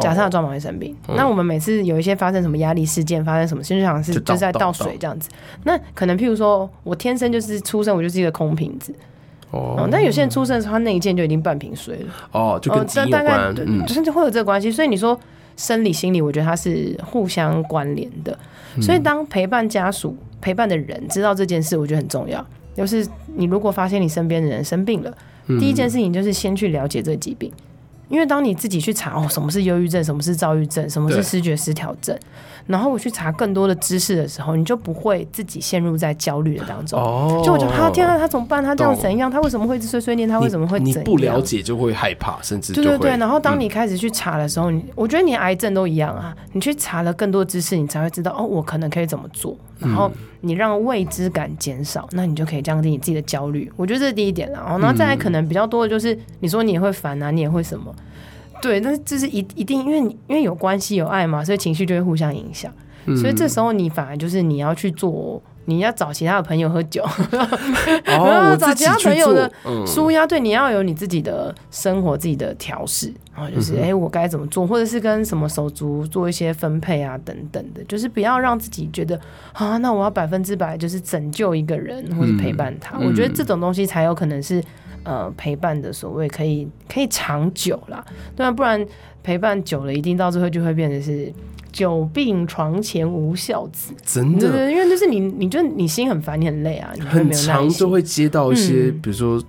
[0.00, 5.28] 假设他装满会生病，哦、那我们每次有一些发生什么压力事件，发生什么，就像是就是在倒水这样子。
[5.64, 8.94] 那可能譬如说，我天生就是出生我就是一个空瓶子
[9.50, 9.88] 哦。
[9.90, 14.70] 但有些人出生的时候，他那一件就已经半瓶水了哦，就跟基因有关，大概嗯，就是会有这个关系。
[14.70, 15.18] 所以你说
[15.56, 18.36] 生理、心理，我觉得它是互相关联的。
[18.82, 22.44] 所以当陪伴家属、陪伴的人知道这件事，我觉得很重要。
[22.74, 25.10] 就是你如果发现你身边的人生病了，
[25.58, 27.50] 第一件事情就是先去了解这个疾病。
[28.08, 32.16] 因为当你自己去查哦，什么是忧郁症，什么是躁郁症，什么是视觉失调症，
[32.66, 37.00] 然后我去查更多的知识的时候，你就不会自己陷入在焦虑的当中。
[37.00, 38.62] 哦，就我觉得他天啊，他怎么办？
[38.62, 39.30] 他这样怎样？
[39.30, 40.28] 他为什么会碎碎念？
[40.28, 43.16] 他为什么会怎不了解就会害怕，甚至对对对。
[43.16, 49.56] 然后当你开始去查的时候，你我觉得你癌症都一样啊，你去查了更多知识，你才会知道哦，我可能可以怎么做。
[49.78, 53.70] 然后你让未知感减少，那你就可以降低你自己的焦虑。
[53.76, 54.50] 我觉得这是第一点。
[54.50, 57.94] 然后，然后再来可能比较多的就是，你说你也会烦啊，你也会什么？
[58.60, 62.72] 对，但是这是一一定，因为你因为有关系有爱嘛，所以情绪就会互相影响。
[63.08, 67.04] 嗯、所以这时候你反而就是你要去做，你要找其他的朋友喝酒，
[68.04, 69.48] 然后、哦、 找其他朋友的
[69.86, 70.26] 舒压。
[70.26, 79.20] 对，你要有你自己的生活、自己的调试，然后就是哎、嗯，我该怎么做，或者是跟什么手足做一些分配啊，等等的，就是不要让自己觉得
[79.52, 82.98] 啊，那我要百分之百就是拯救一个人，或者陪伴他。
[82.98, 84.60] 嗯、我觉得这种东西才有可能是。
[85.06, 88.84] 呃，陪伴的所谓可以可以长久啦，对啊，不然
[89.22, 91.32] 陪伴久了，一定到最后就会变成是
[91.70, 99.40] 久病床前无孝子，真的，对，因为就是你，你就你心很烦，你很累啊，你很常就会接到一些，嗯、比如说，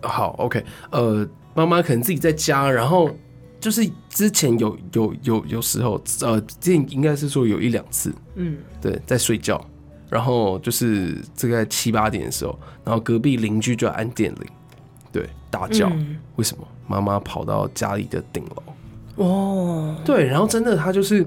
[0.00, 3.10] 好，OK，呃，妈妈可能自己在家，然后
[3.58, 9.60] 就是之前有有有有时候，呃，之前应该是说有一两次，嗯，对，在睡觉，
[10.08, 14.46] 然后就是这个在七八点的时候，然后隔壁邻居就要按电铃。
[15.56, 16.66] 对，大叫，嗯、为什么？
[16.86, 19.24] 妈妈跑到家里的顶楼？
[19.24, 21.26] 哦，对，然后真的，他就是，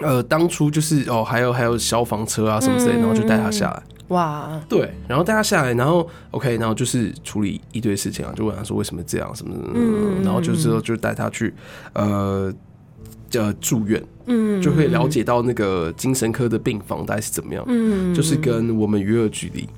[0.00, 3.82] 呃，当初就是哦，还有还有消防车啊什么之类，然后就带他下来。
[4.08, 11.54] 哇，对，然后带他下来，然后 OK，然后就是处理一堆事情啊，就问他说为什么这样什么的，嗯、然后就之后就带他去
[11.92, 12.52] 呃
[13.34, 19.68] 呃住院，嗯，就可以了解到那个精神科的病房大概是怎么样，嗯，就是跟我们鱼儿举例。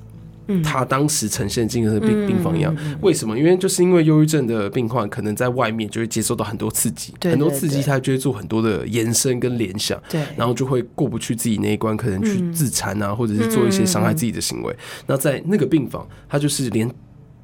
[0.63, 3.37] 他当时呈现精神病病房一样，为什么？
[3.37, 14.75] 因为就是因为忧郁症的病患可能在外面就会接受到很多刺激，很多刺激他就会做很多的延伸跟联想，对，然后就会过不去自己那一关，可能去自残啊，或者是做一些伤害自己的行为。
[15.07, 16.89] 那在那个病房，他就是连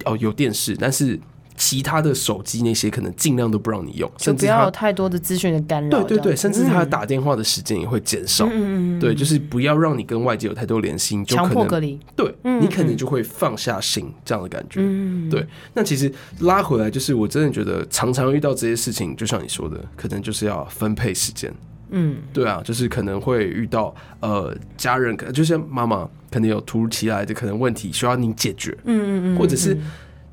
[0.05, 1.19] 哦有电视，但是。
[1.55, 6.03] 其他的手机那些可能尽量都不让你用，就不要有太多的资讯的干扰。
[6.03, 8.47] 对对对，甚至他打电话的时间也会减少。
[8.51, 11.99] 嗯，对，就是不要让你跟外界有太多联系，就可能强迫隔离。
[12.15, 14.79] 对，你可能就会放下心这样的感觉。
[14.81, 15.45] 嗯，对。
[15.73, 21.53] 那其实拉回来，就是我真的觉得常常遇到这些事情，就像你说的，可能就是要分配时间。
[21.91, 28.75] 嗯，对啊，就是可能会遇到呃家人，可能就像妈妈可能有突如其来的可能问题需要你解决。
[28.85, 29.77] 嗯嗯嗯，或者是。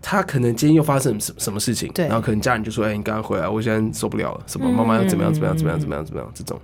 [0.00, 6.58] 他可能今天又发生什什么事情，对然后可能家人就说：“哎、欸，你赶快回来，我现在受不了了。”什么妈妈要怎么样怎么样怎么样怎么样怎么样这种。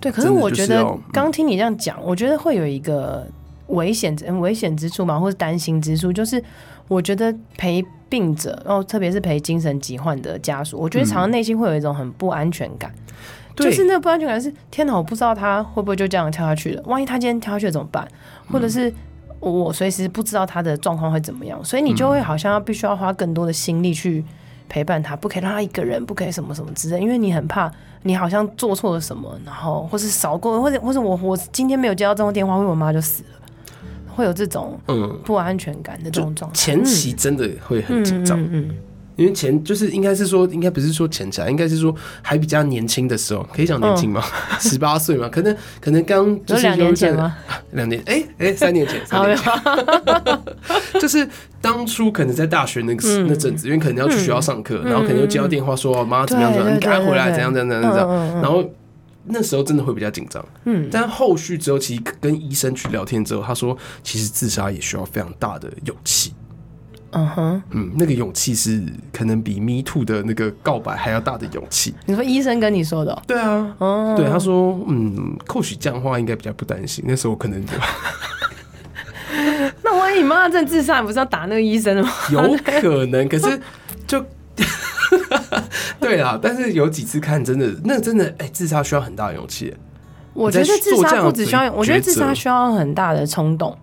[0.00, 3.26] 对，可是我觉得刚听你这样讲，我觉得会有一个
[3.68, 6.42] 危险危险之处嘛，或是担心之处，就是
[6.88, 16.82] 我觉得陪病者，然后特别是陪精神疾患的家属，我觉得常常内心会有一种很不安全感，嗯、就是那个不安全感是：天哪，我不知道他会不会就这样跳下去了？
[16.84, 18.06] 万一他今天跳下去了怎么办？
[18.50, 18.92] 或者是？
[19.40, 24.24] 我随时不知道他的状况会怎么样，所以你就会好像要必须要花更多的心力去
[24.68, 27.70] 陪伴他，不可以让他一个人，不可以什么什么之类，因为你很怕
[28.02, 33.28] 你好像做错了什么，然后或是少过，或者或者我我今天没有接到这通电话，或者我妈就死了，
[34.14, 35.18] 会有这种嗯。
[35.24, 38.40] 不安全感的这种状态，前期真的会很紧张。
[38.40, 38.76] 嗯嗯嗯嗯
[39.16, 44.22] 因为前就是应该是说，应该不是说前期，应该是说还比较年轻的时候，可以讲年轻吗？
[44.60, 45.28] 十八岁吗？
[45.30, 47.36] 可能可能刚就是两年前吗？
[47.72, 48.02] 两年？
[48.06, 49.52] 哎哎，三年前，三年前，
[51.00, 51.26] 就是
[51.60, 58.62] 当初可能在大学那个那阵子，因为可能要去学校上课，然后可能又接到电话说妈怎么样怎么样，你赶快回来，怎样怎样怎样怎样，然后
[59.24, 60.44] 那时候真的会比较紧张。
[60.64, 66.34] 嗯，但后续之后，其实跟医生去聊天之后，他说其实自杀也需要非常大的勇气。
[67.12, 71.94] 嗯哼，嗯，那个勇气是可能比 Me Too 的那个告白还要大的勇气。
[72.04, 73.22] 你说医生跟你说的喔？
[73.26, 77.04] 对啊，哦，对，他说，嗯，或许这样的话应该比较不担心。
[77.06, 77.72] 那时候我可能就，
[79.82, 82.10] 那万一你妈真自杀，你不是要打那个医生吗？
[82.30, 83.60] 有可能，可是
[84.06, 84.22] 就，
[86.00, 89.74] 对啊，但是有几次看，真的，那真的，哎、欸，自杀需要很大的勇气。
[90.34, 93.74] 我觉得自杀不只需要，我觉得自杀需要很大的冲动。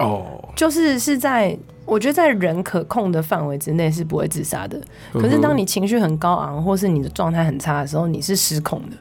[0.00, 1.56] 哦，就是是在。
[1.86, 4.80] 我觉得在人可控的范围之内是不会自杀的，
[5.12, 8.96] 可是当你情绪很高昂，或是你的状态很差的时候，你是失控的，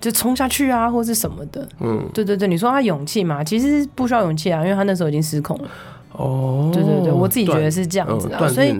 [0.00, 1.68] 就冲下去啊，或是什么的。
[1.80, 5.68] 嗯，对对对，你说他勇气嘛，其实不需要勇气啊，因为他那时候已经失控了。
[6.12, 8.70] 哦，对对对，我自己觉得是这样子啊，所以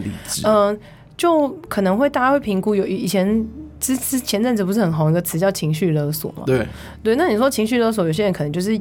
[0.44, 0.76] 嗯、呃，
[1.16, 3.46] 就可能会大家会评估有以前
[3.78, 6.44] 之之前阵子不是很红一个词叫情绪勒索嘛？
[6.46, 6.66] 对。
[7.02, 8.80] 对，那你说情绪勒索，有些人可能就是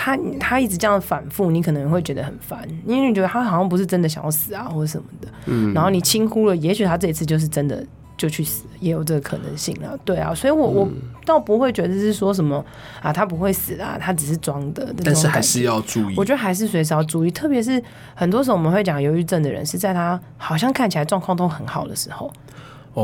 [0.00, 5.26] 他他一直这样反复，你可能会觉得很烦，因为你觉得他好像不是真的想要死啊，或者什么的。
[5.46, 7.84] 嗯，然后你轻忽了，也许他这一次就是真的
[8.16, 9.98] 就去死，也有这个可能性啊。
[10.04, 10.88] 对啊，所以我我
[11.26, 12.64] 倒不会觉得是说什么
[13.02, 14.94] 啊，他不会死啊，他只是装的。
[15.04, 17.82] 但是还是要注意，我觉得还是随时要注意，特别是
[18.14, 22.32] 很多时候我们会讲忧郁症的人是在他好像看起来状况都很好的时候。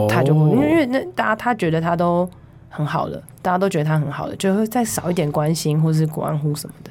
[0.08, 2.28] 他就会，因为那大家他觉得他都
[2.74, 6.90] 很好了，大家都觉得他很好了，就会再少一点关心或是关乎什么的。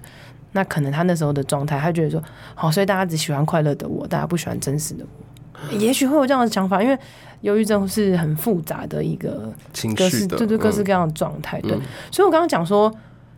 [0.54, 2.24] 那可能他那时候的状态，他觉得说
[2.56, 5.74] 好，所以大家只喜欢快乐的我，大家不喜欢真实的我。
[5.78, 6.98] 也许会有这样的想法，因为
[7.42, 11.60] 忧郁症是很复杂的一个情绪的，对对，各式各样的状态。
[11.62, 11.72] 对，
[12.12, 12.94] 所以我刚刚讲说。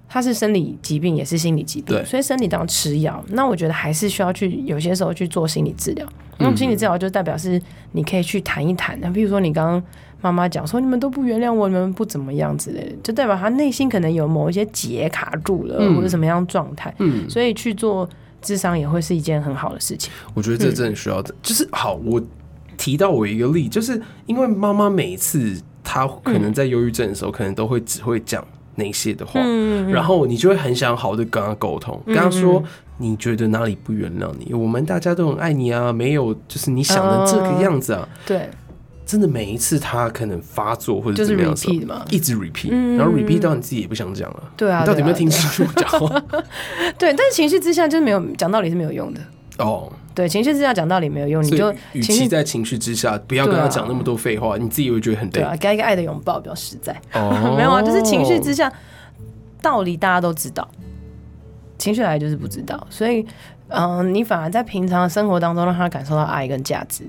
[0.08, 3.22] 他是生理疾病，也是心理疾病，所以生理当然吃药。
[3.30, 6.08] 那我觉得还是需要去有些时候去做心理治疗。
[6.38, 7.60] 那么心理治疗就代表是
[7.94, 8.96] 你可以去谈一谈。
[9.02, 9.84] 那比如说你刚刚
[10.22, 16.94] 妈妈讲说你们都不原谅我，你们不怎么样之类的，就代表他内心可能有某一些结卡住了，或者什么样状态。
[17.00, 18.08] 嗯，所以去做
[18.42, 20.12] 智商也会是一件很好的事情。
[20.34, 21.96] 我觉得这真的需要的，就是好。
[22.06, 22.22] 我
[22.78, 28.46] 提到我一个例，就是因为妈妈每一次她可能在忧郁症的时候，可能都会只会讲。
[28.78, 32.62] 那些的话，嗯嗯，然后你就会很想好的跟他沟通，跟他说
[32.98, 38.02] 你觉得哪里不原谅你，我们大家都很爱你啊，没有就是你想的这个样子啊。
[38.02, 38.50] 哦、对，
[39.06, 41.68] 真的每一次他可能发作或者怎么样子，
[42.10, 44.44] 一直 repeat，然后 repeat 到你自己也不想讲了。
[44.58, 46.24] 对啊，你到底有没有听清楚我讲话？
[46.98, 49.22] 对，但是情绪之下就是没有讲道理是没有用的
[49.60, 49.92] 哦。
[50.14, 55.32] 对，情绪之下讲道理没有用，你就与其在情绪之下，不要跟他讲那么多废话，啊、你自己会觉得很累。
[55.34, 56.96] 对啊，给一个爱的拥抱比较实在。
[57.14, 58.72] 哦， 没有啊，就是情绪之下。
[59.62, 60.68] 道理大家都知道，
[61.80, 63.26] 情绪来就是不知道，所以，
[63.70, 67.04] 嗯、呃，你反而在平常生活当中让他感受到爱跟价值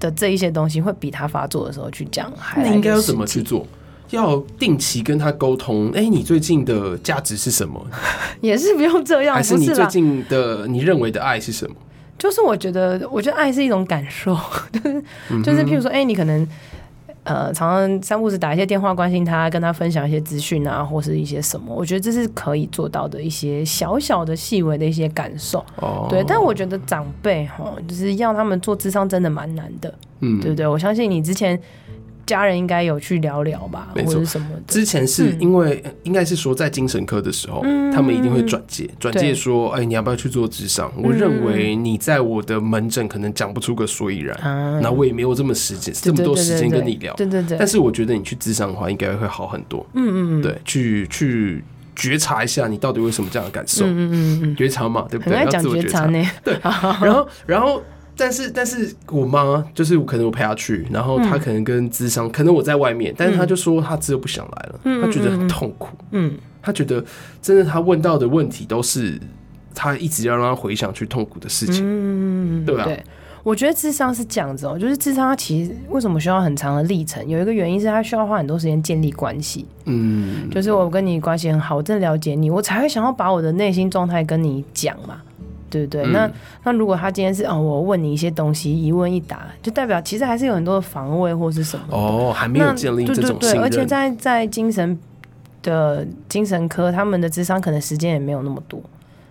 [0.00, 2.32] 的这一些东西，会比他发作的时候去讲。
[2.36, 3.66] 还那应该要怎么去做？
[4.10, 5.88] 要定期跟他沟通。
[5.90, 7.84] 哎、欸，你最近的价值是什么？
[8.40, 11.76] 也是不用这样，还是你最近的你认为的爱是什么？
[12.18, 14.36] 就是我觉得，我觉得爱是一种感受，
[14.72, 15.02] 就是，
[15.42, 16.46] 就是譬如说，哎、欸，你可能。
[17.28, 25.64] 呃，常常三步子打一些电话关心他，跟他分享一些资讯啊，或是一些什么，我觉得这是可以做到的一些小小的细微的一些感受。
[25.76, 30.66] 哦，对，但我觉得长辈哈，就是要他们做智商真的蛮难的，嗯，对不对？
[30.66, 31.60] 我相信你之前。
[32.28, 34.22] 家人应该有去聊聊吧，没错。
[34.66, 40.92] 之前是因为应该是说在精神科的时候，嗯、他们一定会转介，转介说，哎、欸，你要不要去做智商？
[40.98, 44.38] 嗯、我认为你在我的门诊可能讲不出个所以然，
[44.82, 47.14] 那、嗯、我也没有这么时间，这么多时间跟你聊。
[47.14, 47.56] 对对对。
[47.56, 49.84] 但是我觉得你去智商的话，应该会好很多。
[49.94, 51.64] 嗯嗯对，去去
[51.96, 53.86] 觉察一下你到底为什么这样的感受。
[53.86, 54.56] 嗯嗯嗯。
[54.56, 55.38] 觉察嘛，对不对？
[55.38, 56.22] 要自我觉察呢。
[56.44, 56.58] 对。
[56.62, 57.82] 然后，然后。
[58.18, 67.02] 但是，但是我妈就是可能我陪她去，然后她可能跟智商，嗯、可能我在外面，但是她就说她真的不想来了，嗯、她觉得很痛苦，嗯，她觉得
[67.40, 69.18] 真的她问到的问题都是
[69.72, 72.82] 她一直要让她回想去痛苦的事情，嗯，对吧？
[72.82, 73.00] 对，
[73.44, 77.26] 我觉得智商是这样子哦、喔，就是智商它其实为什么需要很长的历程？
[77.28, 85.22] 有一个原因是它需要花很多时间建立关系，嗯，就是我跟你关系很好，我真的了解你，我才会想要把我的内心状态跟你讲嘛。
[85.70, 86.02] 对不对？
[86.04, 86.30] 嗯、那
[86.64, 93.38] 那如果他今天是哦，我问你一些东西，一问一答，就代表其实还是有很多的防卫或是什么哦，还没有建立这种。
[93.38, 94.98] 对对对，而且在在精神
[95.62, 98.80] 的精神科，他们的智商可能时间也没有那么多，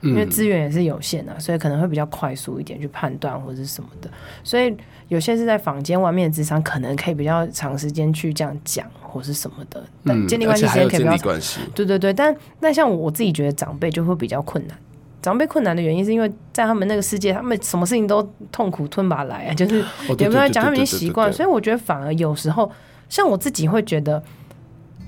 [0.02, 4.10] 嗯、因为资源也是有限的，所以可能会比较快速一点去判断或者是什么的。
[4.44, 4.76] 所以
[5.08, 11.64] 有些是在房间外面的智商，可能可以比较长时间去这样讲或是什么的，但、建立关系时间可以比较长。
[11.74, 14.78] 对对对，但那像我自己觉得长辈就会比较困难。
[15.22, 19.84] 长辈困难的原因是因为在他们那个世界，他们什么事情都痛苦吞把来啊， 就是
[20.20, 22.72] 也不要讲他们已经习惯，所以我觉得反而有时候
[23.10, 24.22] 像我自己会觉得，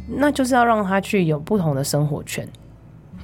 [0.08, 2.48] 那就是要让他去有不同的生活圈，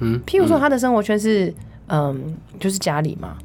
[0.00, 1.52] 嗯，譬如说他的生活圈是
[1.88, 3.36] 嗯，就是家里嘛。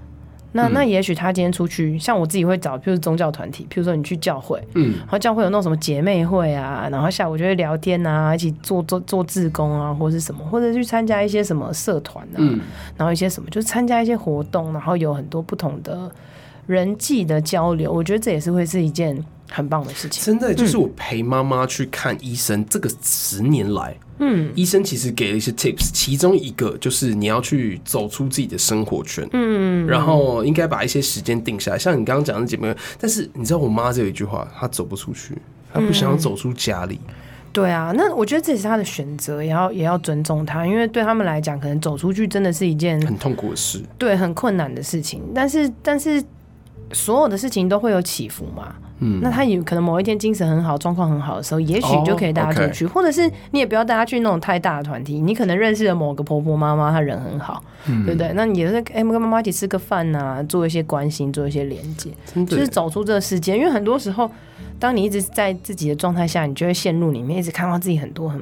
[0.54, 12.60] 那那也许他今天出去，像我自己会找，譬如宗教团体，譬如说你去教会，嗯，然后教会有那种什么姐妹会啊，然后下午就会聊天啊，一起做做做志工啊，或者是什么，或者去参加一些什么社团啊，嗯，
[12.98, 16.12] 然后一些什么，就是参加一些活动，然后有很多不同的
[16.68, 19.18] 人际的交流，我觉得这也是会是一件
[19.52, 20.24] 很棒的事情。
[20.24, 23.96] 真的，就是我陪妈妈去看医生，嗯，这个十年来。
[24.23, 31.78] 嗯，医生其实给了一些 tips，其中一个就是你要去走出自己的生活圈，嗯，然后应该把一些时间定下来。
[31.78, 35.36] 像你刚刚讲的姐妹，但是你知道我妈这有一句话，她走不出去，
[35.73, 37.00] 她不想要走出家里。
[37.08, 37.13] 嗯、
[37.52, 45.23] 对啊，那我觉得这也是她的选择，也要也要尊重她，因为对他们来讲，可能走出去真的是一件很痛苦的事，对，很困难的事情。
[45.34, 46.23] 但是但是
[46.94, 48.75] 所有的事情都会有起伏嘛。
[49.04, 52.94] 嗯，那他有可能某一天精神很好，状况很好的时候，也许就可以带他出去，oh.
[52.94, 55.19] 或者是你也不要带他去那种太大的团体。
[55.19, 58.31] 你可能认识了某个婆婆妈妈，她人很好，嗯、对不对？
[58.35, 62.12] 那你也是哎，跟妈妈一起吃个饭啊，做一些关心，做一些连接，
[62.46, 63.58] 就是走出这个世界。
[63.58, 64.29] 因为很多时候，
[64.77, 68.39] 当你一直在自己的状态下，你就会陷入里面，一直看到自己很多很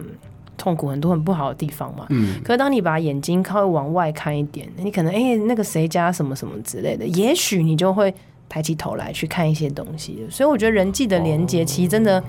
[0.58, 2.06] 痛苦、很多很不好的地方嘛。
[2.10, 2.36] 嗯。
[2.44, 8.14] 可是当你把眼睛靠往外看一点，你可能哎，那个谁家什么什么之类的，也许你就会。
[8.50, 12.22] 抬起头来去看一些东西，所以我觉得人际的连接其实真的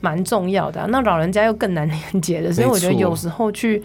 [0.00, 0.86] 蛮重要的啊。
[0.90, 3.82] 那老人家又更难连接的，所以我觉得有时候去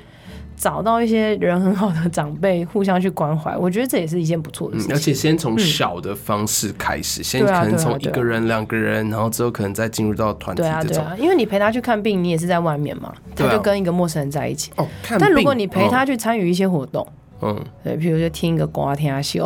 [0.57, 4.93] 找到一些人很好的长辈，互相去关怀，我觉得这也是一件不错的事情。
[4.93, 10.61] 而且先从小的方式开始，先可能从一个人、两个人，然后之后可能再进入到团体。
[10.61, 14.71] 对啊，对啊，因为你陪他去看病，你也是在外面嘛，他就跟一个陌生人在一起。
[14.75, 14.85] 哦，
[15.17, 17.07] 但如果你陪他去参与一些活动。
[17.41, 19.45] 嗯，对，譬如说听一个瓜天下秀，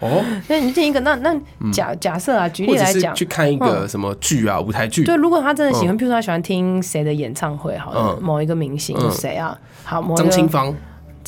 [0.00, 1.34] 哦， 那你听一个，那那
[1.72, 5.04] 假、嗯、假设啊，举例来讲，去看一个什么剧啊，嗯、舞台剧。
[5.04, 9.58] 对，如果他真的喜欢，嗯、譬如说他喜欢听谁的演唱会，好了，嗯、某一个明星谁啊？
[9.84, 10.74] 好，张清芳，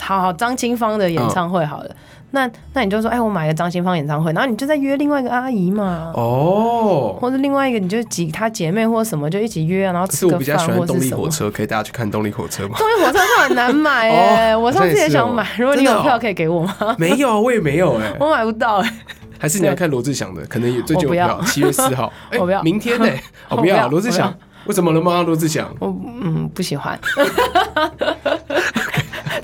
[0.00, 1.96] 好好张清芳的演唱会，好了。
[2.32, 10.34] 嗯那那你就说，哎，我买了张新芳演唱会，然后你就再约另外一个阿姨嘛，哦，或者另外一个，你就几她姐妹或者什么就一起约啊，然后吃个饭。
[10.34, 12.76] 我比较喜欢动力火车，可以大家去看动力火车吗？
[12.78, 16.74] 动力火车它很难买哎，我上次也想买，如果你有票可以给我吗？
[16.98, 18.92] 没有，我也没有哎， 我买不到哎。
[19.38, 23.06] 还是你要看罗志祥的，可能也最近有票，七月四号， 我不要，明天呢？
[23.48, 24.34] 我不要罗志祥，
[24.66, 25.22] 为什么了吗？
[25.22, 25.88] 罗志祥，我
[26.22, 26.98] 嗯不喜欢。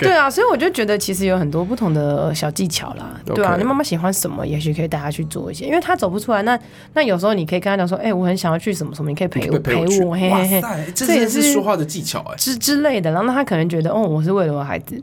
[0.03, 3.21] 对啊，所以我就觉得其实有很多不同的小技巧啦。
[3.25, 6.43] 对啊，你妈妈喜欢什么，也许可以带她去做一些，因为她走不出来。
[6.43, 6.59] 那
[6.95, 9.87] 那有时候你可以跟她讲说，哎、欸，我很想要去什么什么，你可以陪我陪我。
[9.87, 13.11] 陪我嘿嘿嘿，这也是说话的技巧哎、欸，之之类的。
[13.11, 15.03] 然后那她可能觉得，哦，我是为了我孩子。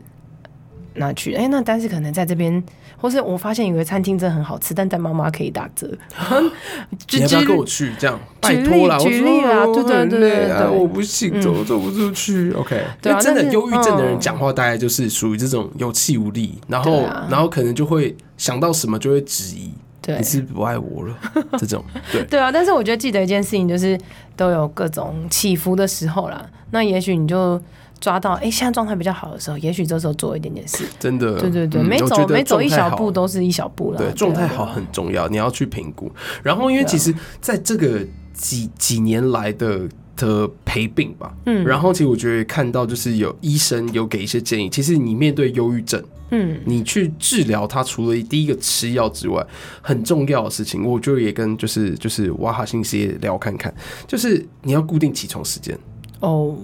[0.94, 2.62] 拿去哎、欸，那但是可能在这边，
[2.96, 5.86] 或是我发现有个餐厅真的很好吃，但带妈妈可以打折。
[7.12, 7.92] 你要不要跟我去？
[7.98, 12.50] 这样拜托啦，举例啦，对对对对，我不行，走走不出去。
[12.52, 19.72] OK，对，真的忧郁症的人讲话大概就是属于这种有气无力，然后然后可能就会想到什么就会质疑，
[20.02, 21.16] 对，你是不爱我了
[21.58, 21.84] 这种。
[22.10, 23.98] 对对啊，但是我觉得记得一件事情，就是
[24.36, 26.44] 都有各种起伏的时候啦。
[26.70, 27.60] 那也许你就。
[28.00, 33.98] 抓到哎，现在状态比较好的时候，也许这时候做一点点事， 真的，对对对，每走每走一小步都是一小步了。
[33.98, 36.10] 对，状态好很重要，你要去评估。
[36.42, 38.00] 然后，因为其实在这个
[38.32, 39.86] 几几年来的
[40.16, 49.46] 的陪病吧，嗯，然后其实我觉得看到就是有医生有给一些建议，其实你面对忧郁症，嗯，你去治疗它，除了第一个吃药之外，
[49.82, 53.74] 很重要的事情，我就也跟就是就是哇哈信息聊看看，
[54.06, 55.78] 就是你要固定起床时间
[56.20, 56.56] 哦。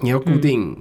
[0.00, 0.76] 你要固定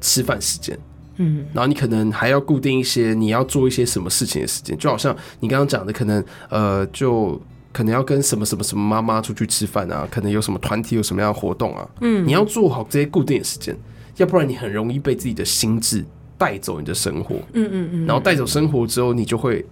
[0.00, 0.78] 吃饭时间，
[1.16, 7.40] 嗯，然后你可能还要固定一些你要做一些什么事情的时间，就好像你刚刚讲的，可能呃，就
[7.72, 13.76] 可能要跟什么什么什么妈妈出去吃饭啊，可能有什么团体有什么样的活动啊，嗯，你要做好这些固定的时间，
[14.16, 16.04] 要不然你很容易被自己的心智
[16.36, 19.64] 带走你的生活，嗯嗯嗯，然后带走生活之后，你就会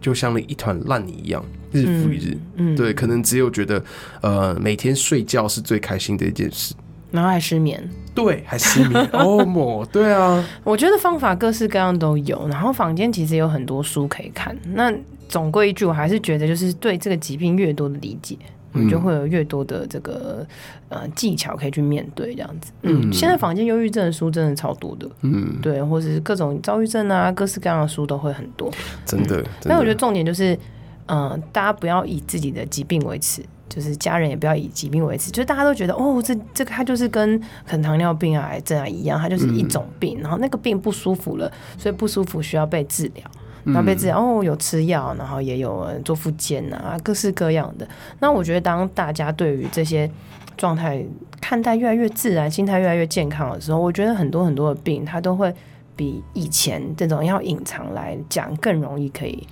[0.00, 3.84] 就像那一团烂泥一样，日复一日，嗯，对，可能只有觉得
[4.20, 6.74] 呃，每天睡觉是最开心的一件事。
[7.14, 7.80] 然后还失眠，
[8.12, 10.44] 对，还失眠 哦，莫，对啊。
[10.64, 14.56] 我觉得方法各式各样都有，然后坊间其实有很多书可以看。
[14.72, 14.92] 那
[15.28, 18.36] 总归一句，我还是觉得，就是对这个疾病越多的理解，
[18.72, 20.44] 你就会有越多的这个
[20.88, 22.72] 呃技巧可以去面对这样子。
[22.82, 28.68] 嗯，现在坊间忧郁症的书真的超多的，嗯，对，或者是各种躁郁症啊，各式各样的书都会很多，
[29.06, 29.44] 真的。
[29.62, 30.58] 但我觉得重点就是，
[31.06, 33.42] 嗯、呃，大家不要以自己的疾病为耻。
[33.66, 43.24] 就是家人也不要以疾病为耻，就是大家都觉得哦，这这个他就是跟可能糖尿病啊、癌症啊一样，它就是一种病，然后那个病不舒服了，所以不舒服需要被治疗，
[43.64, 47.88] 然后被治疗哦，有吃药，然后也有做复健啊，各式各样的。
[48.20, 50.08] 那我觉得，当大家对于这些
[50.56, 51.04] 状态
[51.40, 55.52] 看待越来越自然，心态越来越健康的时候，我觉得很多很多的病，它都会
[55.96, 59.44] 比以前这种要隐藏来讲更容易可以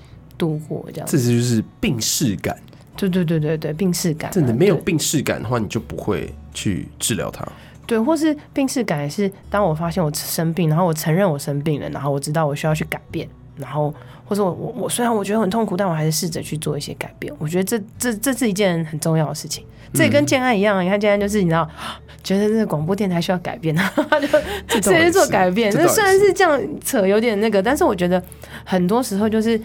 [0.42, 0.84] 度过。
[0.92, 2.58] 这样，这就是病识感。
[2.96, 7.46] 对对对对对，病识感、啊，真的没有病识感的话，你就不会去治疗它。
[7.86, 13.26] 对，或是病识感也是，当我发现我生病，然后我承认我生病了，然后我知道我需要去改变，
[13.56, 13.92] 然后
[14.26, 17.32] 或者我我我虽然我觉得很痛苦，但我还是试着去做一些改变。
[17.38, 19.64] 我觉得这这这是一件很重要的事情。
[19.94, 21.68] 这也跟建安一样，嗯、你看建安就是你知道，
[22.22, 23.74] 觉得这个广播电台需要改变，
[24.68, 25.72] 就直接做改变。
[25.74, 28.22] 那虽然是这样扯有点那个，但是我觉得
[28.64, 29.58] 很多时候就是。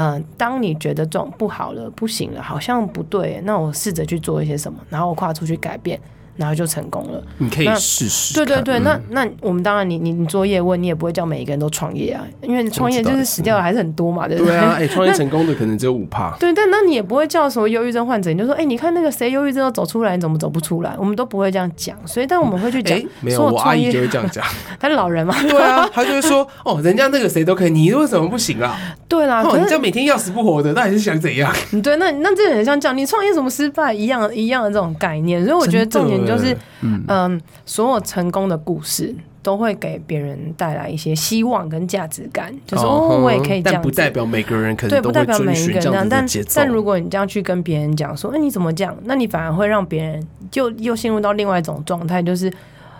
[0.00, 6.00] 嗯、当你觉得状不好了，不行了，好像不对，那我试着去做一些什么，然后我跨出去改变，
[6.38, 7.22] 然后就成功了。
[7.36, 8.32] 你可以试试。
[8.32, 14.52] 对对对，嗯、那那我们当然你，你你你做业问，你也不会叫每一个人都创业啊，因为创业就是死掉的还是很多嘛，对不对？
[14.52, 16.34] 对啊，哎、欸， 创业成功的可能只有五趴。
[16.40, 20.94] 对，但那你也不会叫什么忧郁症患者，你就说，哎、欸，你看那个谁忧郁症都走出来，你怎么走不出来？
[20.98, 23.06] 我们都不会这样讲，所以但我们会去讲、欸。
[23.20, 24.44] 没有，我阿姨就会这样讲。
[24.78, 25.34] 他是老人嘛？
[25.42, 28.78] 对啊，他就会说，哦，人家那个谁都可以，你为什么不行啊？
[29.08, 31.52] 对啦，哦，你这样每天要死不活的，那你是想怎样？
[31.82, 44.90] 对，那那这很像讲你创业什么失败一样一样的这种概念，所以我觉得重点就是，嗯，嗯，所有成功的故事都会给别人带来一些希望跟价值感，就是哦，我也可以这样，但不代表每个人可能。
[44.90, 48.94] 对，不代表每一个人这样，但但如果你这样去跟别人讲说，哎，你怎么这样？
[49.04, 52.52] 那你反而会让别人就又陷入到另外一种状态，就是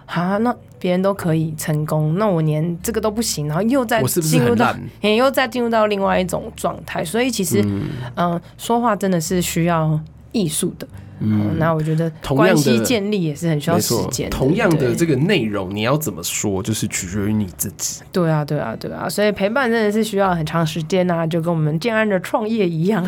[0.07, 7.05] 啊，那别人都可以成功，那我连这个都不行，然后又再进入到，也又再进入到另外一种状态。
[7.05, 10.01] 所以其实，嗯、呃，说话真的是需要
[10.33, 10.87] 艺术的。
[11.21, 14.31] 嗯，那我觉得关系建立也是很需要时间。
[14.31, 18.03] 同样的这个内容，你要怎么说，就是取决于你自己。
[18.13, 23.03] 对啊，对啊，对啊，所以陪伴真的是需要很长时间啊，就跟我们建安的创业一样。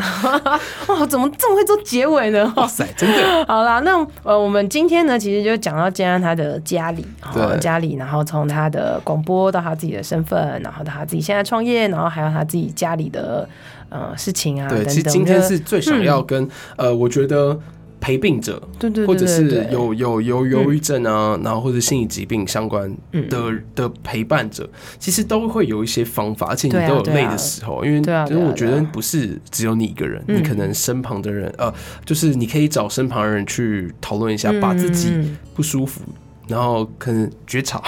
[0.87, 2.51] 哇， 怎么这么会做结尾呢？
[2.55, 3.45] 哇塞，真的。
[3.47, 13.47] 好啦，那呃，我们今天呢，其实就讲到建安他的家里，对，家里，然后从他的广播到他自己的身份，然后到他自己现在创业，然后还有他自己家里的
[13.89, 14.67] 呃事情啊。
[14.67, 17.57] 对，等等，其实今天是最想要跟、嗯、呃，我觉得。
[18.01, 22.91] 陪病者，对对，或者是有有有忧郁症啊，然后或者心理疾病相关
[23.29, 24.67] 的的陪伴者，
[24.99, 27.99] 其实都会有一些方法，而且你都有累的时候，因为
[28.29, 31.71] 因为我觉得不是只有你一个人，你可能身旁的人，呃，
[32.03, 35.13] 就是你可以找身旁的人去讨论一下，把自己
[35.53, 36.01] 不舒服，
[36.47, 37.81] 然后可能觉察。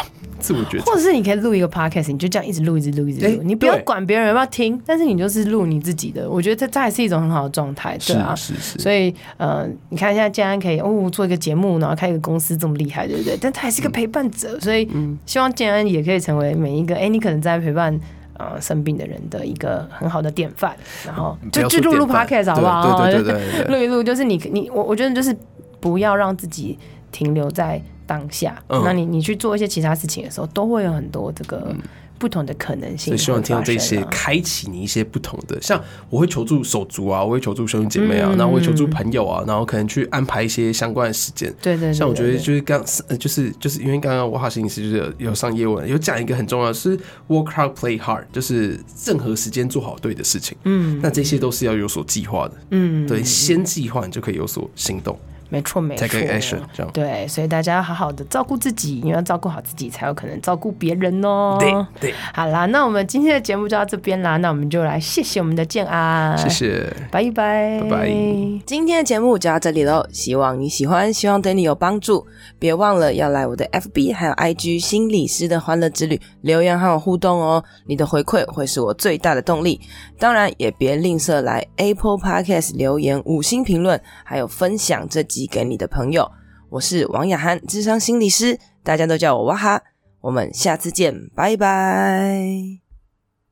[0.43, 6.29] 自我觉得，或者是你可以录一个 podcast，你就这样一直录，一直录，一直录，你不要管别人要不要听，但是你就是录你自己的。
[6.29, 8.79] 我觉得这这还是一种很好的状态，对啊，是是是。
[8.79, 13.37] 所以呃，你看现在建安可以哦做一个节目，然后开一个公司这么厉害，对不对？
[13.39, 14.85] 但他还是一个陪伴者，所以
[15.25, 17.97] 希望建安也可以成为每一个哎，你可能在陪伴
[18.37, 20.75] 呃生病的人的一个很好的典范。
[21.05, 23.09] 然后就就录录 podcast 好不好？
[23.09, 25.33] 对对对， 录一录就是你你我我觉得就是
[25.79, 26.77] 不要让自己
[27.11, 27.81] 停留在。
[28.05, 31.75] 当下，嗯、那你你去做一些其他事情的时候，都会有很多这个
[32.19, 33.07] 不同的可能性。
[33.07, 35.61] 所以希望听到这些，开启你一些不同的。
[35.61, 41.53] 像我会求助手足啊，我会求助兄弟姐妹啊，嗯、然后我会求助朋友啊，然后可能去安排一些相关的时间。
[41.61, 42.81] 对对，像我觉得就是刚，
[43.19, 46.97] 就是就是因为刚刚我好心理师就是有有上业问，有讲一个很重要的是
[47.27, 50.57] work hard play hard，就是任何时间做好对的事情。
[50.63, 52.53] 嗯，那这些都是要有所计划的。
[52.69, 55.17] 嗯，对，先计划你就可以有所行动。
[55.53, 56.57] 没错，没错，
[56.91, 61.57] 对，所以大家要好好的照顾自己，因为要照顾好自己，才有可能照顾别人哦。
[61.59, 68.07] 对对，好啦，那我们今天的节目就到这边啦，那我们就来谢谢我们的建安，谢谢，拜拜，拜拜。
[68.65, 72.25] 今天的节目就到这里喽，希望你喜欢，希望对你有帮助，
[72.57, 79.79] 别忘了要来我的 FB 还有 IG 心理师的欢乐之旅留言和我互动哦，你的回馈会是我最大的动力，
[80.17, 85.42] 当然也别吝啬来 Apple Podcast 留言五星评论，还有分享这集。
[85.47, 86.29] 给你的朋友，
[86.69, 89.81] 我是王雅涵，智商心理师，大家都叫我哇哈，
[90.21, 92.82] 我们下次见，拜拜。